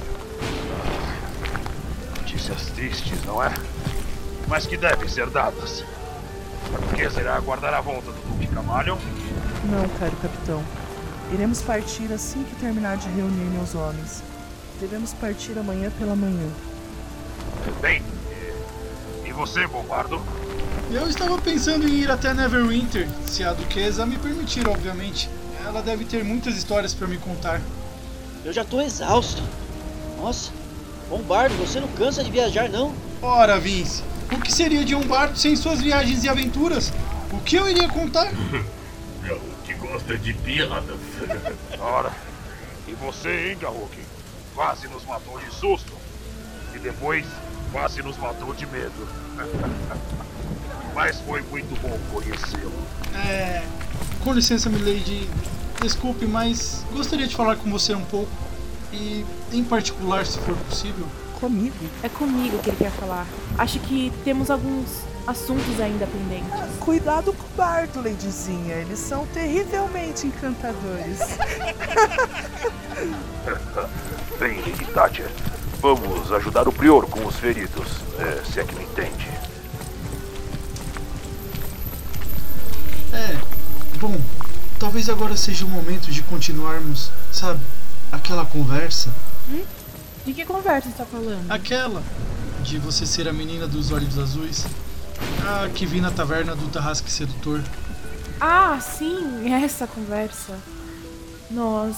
Notícias 2.22 2.66
tristes, 2.72 3.24
não 3.24 3.41
é? 3.41 3.53
Mas 4.47 4.66
que 4.66 4.76
devem 4.76 5.07
ser 5.07 5.30
dadas. 5.30 5.84
A 6.74 6.78
Duquesa 6.78 7.22
irá 7.22 7.36
aguardar 7.36 7.74
a 7.74 7.80
volta 7.80 8.11
do 8.11 8.22
Duque 8.28 8.47
Camalion? 8.47 8.97
Não, 9.66 9.88
caro 9.97 10.16
capitão. 10.22 10.63
Iremos 11.34 11.61
partir 11.61 12.11
assim 12.11 12.43
que 12.43 12.55
terminar 12.55 12.97
de 12.97 13.07
reunir 13.09 13.45
meus 13.51 13.74
homens. 13.74 14.22
Devemos 14.82 15.13
partir 15.13 15.57
amanhã 15.57 15.89
pela 15.97 16.16
manhã. 16.16 16.49
Bem, 17.82 18.03
e, 19.24 19.30
e 19.30 19.32
você, 19.32 19.66
Bombardo? 19.66 20.22
Eu 20.91 21.09
estava 21.09 21.38
pensando 21.41 21.88
em 21.88 21.93
ir 21.93 22.11
até 22.11 22.33
Neverwinter, 22.33 23.07
se 23.25 23.43
a 23.43 23.53
duquesa 23.53 24.05
me 24.05 24.17
permitir, 24.17 24.67
obviamente. 24.67 25.29
Ela 25.65 25.81
deve 25.81 26.05
ter 26.05 26.23
muitas 26.23 26.55
histórias 26.55 26.93
para 26.93 27.07
me 27.07 27.17
contar. 27.17 27.59
Eu 28.43 28.53
já 28.53 28.63
tô 28.63 28.79
exausto. 28.79 29.41
Nossa, 30.21 30.51
Bombardo, 31.09 31.55
você 31.55 31.79
não 31.79 31.88
cansa 31.89 32.23
de 32.23 32.31
viajar, 32.31 32.69
não? 32.69 32.93
Ora, 33.21 33.59
Vince, 33.59 34.03
o 34.31 34.39
que 34.39 34.51
seria 34.51 34.86
de 34.86 34.93
um 34.93 35.01
barco 35.01 35.36
sem 35.36 35.55
suas 35.55 35.81
viagens 35.81 36.23
e 36.23 36.29
aventuras? 36.29 36.93
O 37.31 37.39
que 37.39 37.55
eu 37.55 37.67
iria 37.67 37.89
contar? 37.89 38.31
que 39.65 39.73
gosta 39.73 40.17
de 40.17 40.33
piadas. 40.33 40.99
Ora, 41.79 42.11
e 42.88 42.93
você, 42.93 43.51
hein, 43.51 43.57
Garruk? 43.59 43.97
Quase 44.53 44.88
nos 44.88 45.03
matou 45.05 45.39
de 45.39 45.51
susto. 45.53 45.93
E 46.75 46.79
depois, 46.79 47.25
quase 47.76 48.01
nos 48.01 48.15
matou 48.15 48.53
de 48.53 48.65
medo. 48.67 49.05
Mas 50.93 51.19
foi 51.19 51.41
muito 51.41 51.78
bom 51.82 51.99
conhecê-lo. 52.09 52.71
É. 53.13 53.61
Com 54.23 54.32
licença, 54.32 54.69
Milady. 54.69 55.30
Desculpe, 55.82 56.26
mas 56.26 56.86
gostaria 56.93 57.28
de 57.28 57.36
falar 57.36 57.57
com 57.57 57.69
você 57.69 57.93
um 57.93 58.05
pouco. 58.05 58.32
E, 58.93 59.26
em 59.51 59.61
particular, 59.61 60.26
se 60.26 60.39
for 60.39 60.55
possível. 60.55 61.05
Comigo? 61.38 61.76
É 62.01 62.07
comigo 62.07 62.57
que 62.59 62.69
ele 62.69 62.78
quer 62.78 62.91
falar. 62.91 63.28
Acho 63.57 63.78
que 63.82 64.09
temos 64.23 64.49
alguns 64.49 65.01
assuntos 65.28 65.78
ainda 65.82 66.07
pendentes. 66.07 66.78
Cuidado 66.80 67.34
com 67.34 67.43
o 67.43 67.57
bardo, 67.57 68.01
Ladyzinha. 68.01 68.76
Eles 68.76 68.99
são 68.99 69.28
terrivelmente 69.28 70.28
encantadores. 70.28 71.19
Bem, 74.39 74.61
Lady 74.61 74.86
Thatcher, 74.93 75.30
vamos 75.93 76.31
ajudar 76.31 76.67
o 76.67 76.71
prior 76.71 77.05
com 77.05 77.23
os 77.27 77.36
feridos, 77.36 77.88
é, 78.17 78.43
se 78.43 78.59
é 78.59 78.63
que 78.63 78.73
me 78.73 78.83
entende. 78.83 79.29
É. 83.13 83.38
Bom, 83.99 84.19
talvez 84.79 85.09
agora 85.09 85.38
seja 85.38 85.63
o 85.63 85.69
momento 85.69 86.09
de 86.09 86.23
continuarmos, 86.23 87.11
sabe, 87.31 87.59
aquela 88.11 88.45
conversa. 88.47 89.13
Hum? 89.47 89.63
De 90.25 90.33
que 90.33 90.43
conversa 90.43 90.89
você 90.89 90.95
tá 90.95 91.05
falando? 91.05 91.51
Aquela 91.51 92.01
de 92.63 92.79
você 92.79 93.05
ser 93.05 93.27
a 93.27 93.33
menina 93.33 93.67
dos 93.67 93.91
olhos 93.91 94.17
azuis. 94.17 94.65
A 95.47 95.69
que 95.69 95.86
vi 95.86 96.01
na 96.01 96.09
taverna 96.09 96.55
do 96.55 96.67
Tarrasque 96.67 97.11
Sedutor. 97.11 97.61
Ah, 98.41 98.79
sim, 98.81 99.53
essa 99.53 99.86
conversa. 99.86 100.57
Nós 101.51 101.95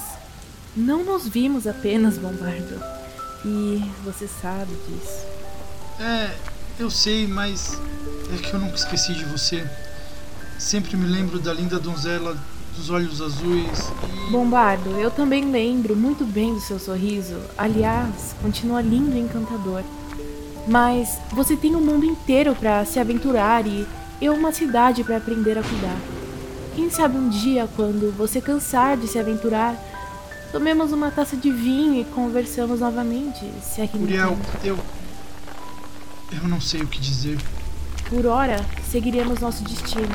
não 0.75 1.05
nos 1.05 1.25
vimos 1.25 1.65
apenas, 1.65 2.17
Bombardo. 2.17 2.96
E 3.47 3.81
você 4.03 4.27
sabe 4.27 4.73
disso. 4.73 5.25
É, 6.01 6.35
eu 6.77 6.91
sei, 6.91 7.25
mas 7.25 7.79
é 8.33 8.37
que 8.37 8.53
eu 8.53 8.59
nunca 8.59 8.75
esqueci 8.75 9.13
de 9.13 9.23
você. 9.23 9.65
Sempre 10.59 10.97
me 10.97 11.07
lembro 11.07 11.39
da 11.39 11.53
linda 11.53 11.79
donzela 11.79 12.37
dos 12.75 12.89
olhos 12.89 13.21
azuis. 13.21 13.89
E... 14.27 14.31
Bombardo, 14.31 14.89
eu 14.99 15.09
também 15.09 15.49
lembro 15.49 15.95
muito 15.95 16.25
bem 16.25 16.53
do 16.53 16.59
seu 16.59 16.77
sorriso. 16.77 17.39
Aliás, 17.57 18.35
continua 18.41 18.81
lindo 18.81 19.15
e 19.15 19.19
encantador. 19.21 19.81
Mas 20.67 21.17
você 21.31 21.55
tem 21.55 21.73
um 21.73 21.81
mundo 21.81 22.05
inteiro 22.05 22.53
para 22.53 22.83
se 22.83 22.99
aventurar 22.99 23.65
e 23.65 23.87
eu 24.21 24.33
uma 24.33 24.51
cidade 24.51 25.05
para 25.05 25.15
aprender 25.15 25.57
a 25.57 25.63
cuidar. 25.63 25.97
Quem 26.75 26.89
sabe 26.89 27.17
um 27.17 27.29
dia, 27.29 27.67
quando 27.77 28.13
você 28.17 28.41
cansar 28.41 28.97
de 28.97 29.07
se 29.07 29.17
aventurar, 29.17 29.75
tomemos 30.51 30.91
uma 30.91 31.11
taça 31.11 31.35
de 31.35 31.51
vinho 31.51 32.01
e 32.01 32.05
conversamos 32.05 32.79
novamente, 32.79 33.45
se 33.61 33.81
é 33.81 33.87
que 33.87 33.97
me 33.97 34.05
Uriel, 34.05 34.33
entende. 34.33 34.67
eu. 34.67 34.79
Eu 36.41 36.47
não 36.47 36.59
sei 36.59 36.81
o 36.81 36.87
que 36.87 36.99
dizer. 36.99 37.37
Por 38.09 38.25
hora, 38.25 38.57
seguiremos 38.89 39.39
nosso 39.39 39.63
destino. 39.63 40.07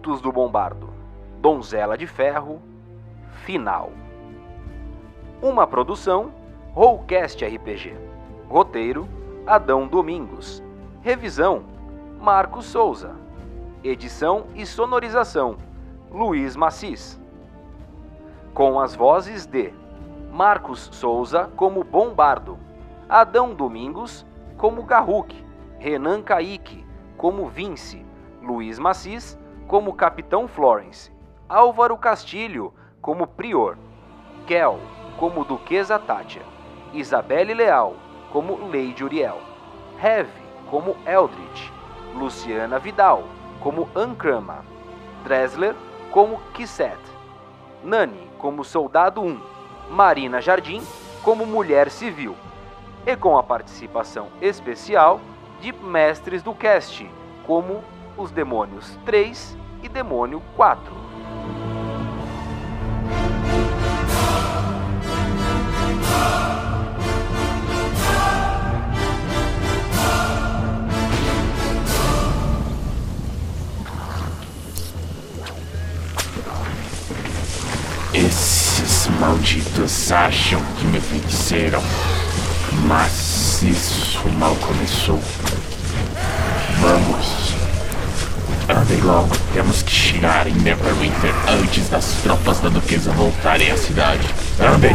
Contos 0.00 0.22
do 0.22 0.32
Bombardo, 0.32 0.88
Donzela 1.42 1.98
de 1.98 2.06
Ferro, 2.06 2.62
Final. 3.44 3.92
Uma 5.42 5.66
produção 5.66 6.32
Rollcast 6.72 7.44
RPG. 7.44 7.94
Roteiro 8.48 9.06
Adão 9.46 9.86
Domingos. 9.86 10.62
Revisão 11.02 11.64
Marcos 12.18 12.64
Souza. 12.64 13.14
Edição 13.84 14.46
e 14.54 14.64
sonorização 14.64 15.58
Luiz 16.10 16.56
Macis. 16.56 17.20
Com 18.54 18.80
as 18.80 18.94
vozes 18.94 19.44
de 19.44 19.70
Marcos 20.32 20.88
Souza 20.92 21.50
como 21.56 21.84
Bombardo, 21.84 22.58
Adão 23.06 23.54
Domingos 23.54 24.24
como 24.56 24.82
Garruk, 24.82 25.36
Renan 25.78 26.22
Kaique 26.22 26.86
como 27.18 27.50
Vince, 27.50 28.02
Luiz 28.40 28.78
Macis 28.78 29.38
como 29.70 29.94
Capitão 29.94 30.48
Florence, 30.48 31.12
Álvaro 31.48 31.96
Castilho 31.96 32.74
como 33.00 33.24
Prior, 33.24 33.78
Kel 34.44 34.80
como 35.16 35.44
Duquesa 35.44 35.96
Tátia, 35.96 36.42
Isabelle 36.92 37.54
Leal 37.54 37.94
como 38.32 38.58
Lady 38.66 39.04
Uriel, 39.04 39.38
Heavy 40.00 40.42
como 40.68 40.96
Eldritch, 41.06 41.72
Luciana 42.16 42.80
Vidal 42.80 43.22
como 43.60 43.88
Ankrama, 43.94 44.64
Dresler 45.22 45.76
como 46.10 46.40
Kisset, 46.52 46.98
Nani 47.84 48.28
como 48.38 48.64
Soldado 48.64 49.20
1, 49.20 49.40
Marina 49.88 50.40
Jardim 50.40 50.82
como 51.22 51.46
Mulher 51.46 51.92
Civil, 51.92 52.34
e 53.06 53.14
com 53.14 53.38
a 53.38 53.42
participação 53.44 54.30
especial 54.42 55.20
de 55.60 55.72
mestres 55.72 56.42
do 56.42 56.56
cast, 56.56 57.08
como 57.46 57.84
os 58.16 58.32
Demônios 58.32 58.98
3 59.06 59.59
e 59.82 59.88
Demônio 59.88 60.42
4. 60.56 61.00
Esses 78.12 79.08
malditos 79.20 80.12
acham 80.12 80.60
que 80.78 80.84
me 80.86 80.98
venceram. 80.98 81.82
Mas 82.86 83.62
isso 83.62 84.28
mal 84.38 84.54
começou. 84.56 85.20
Vamos. 86.80 87.39
Andem 88.70 89.00
logo, 89.00 89.30
temos 89.52 89.82
que 89.82 89.90
chegar 89.90 90.46
em 90.46 90.54
Neverwinter 90.54 91.34
antes 91.60 91.88
das 91.88 92.22
tropas 92.22 92.60
da 92.60 92.68
Duquesa 92.68 93.10
voltarem 93.10 93.68
à 93.68 93.76
cidade. 93.76 94.24
Andem! 94.60 94.92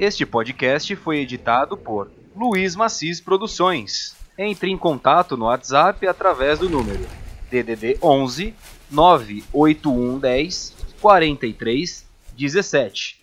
Este 0.00 0.26
podcast 0.26 0.96
foi 0.96 1.18
editado 1.18 1.76
por 1.76 2.10
Luiz 2.34 2.74
Macis 2.74 3.20
Produções. 3.20 4.16
Entre 4.36 4.68
em 4.68 4.76
contato 4.76 5.36
no 5.36 5.44
WhatsApp 5.44 6.04
através 6.04 6.58
do 6.58 6.68
número 6.68 7.06
DDD 7.48 7.96
11 8.02 8.54
98110 8.92 10.72
43 11.00 12.04
17 12.36 13.17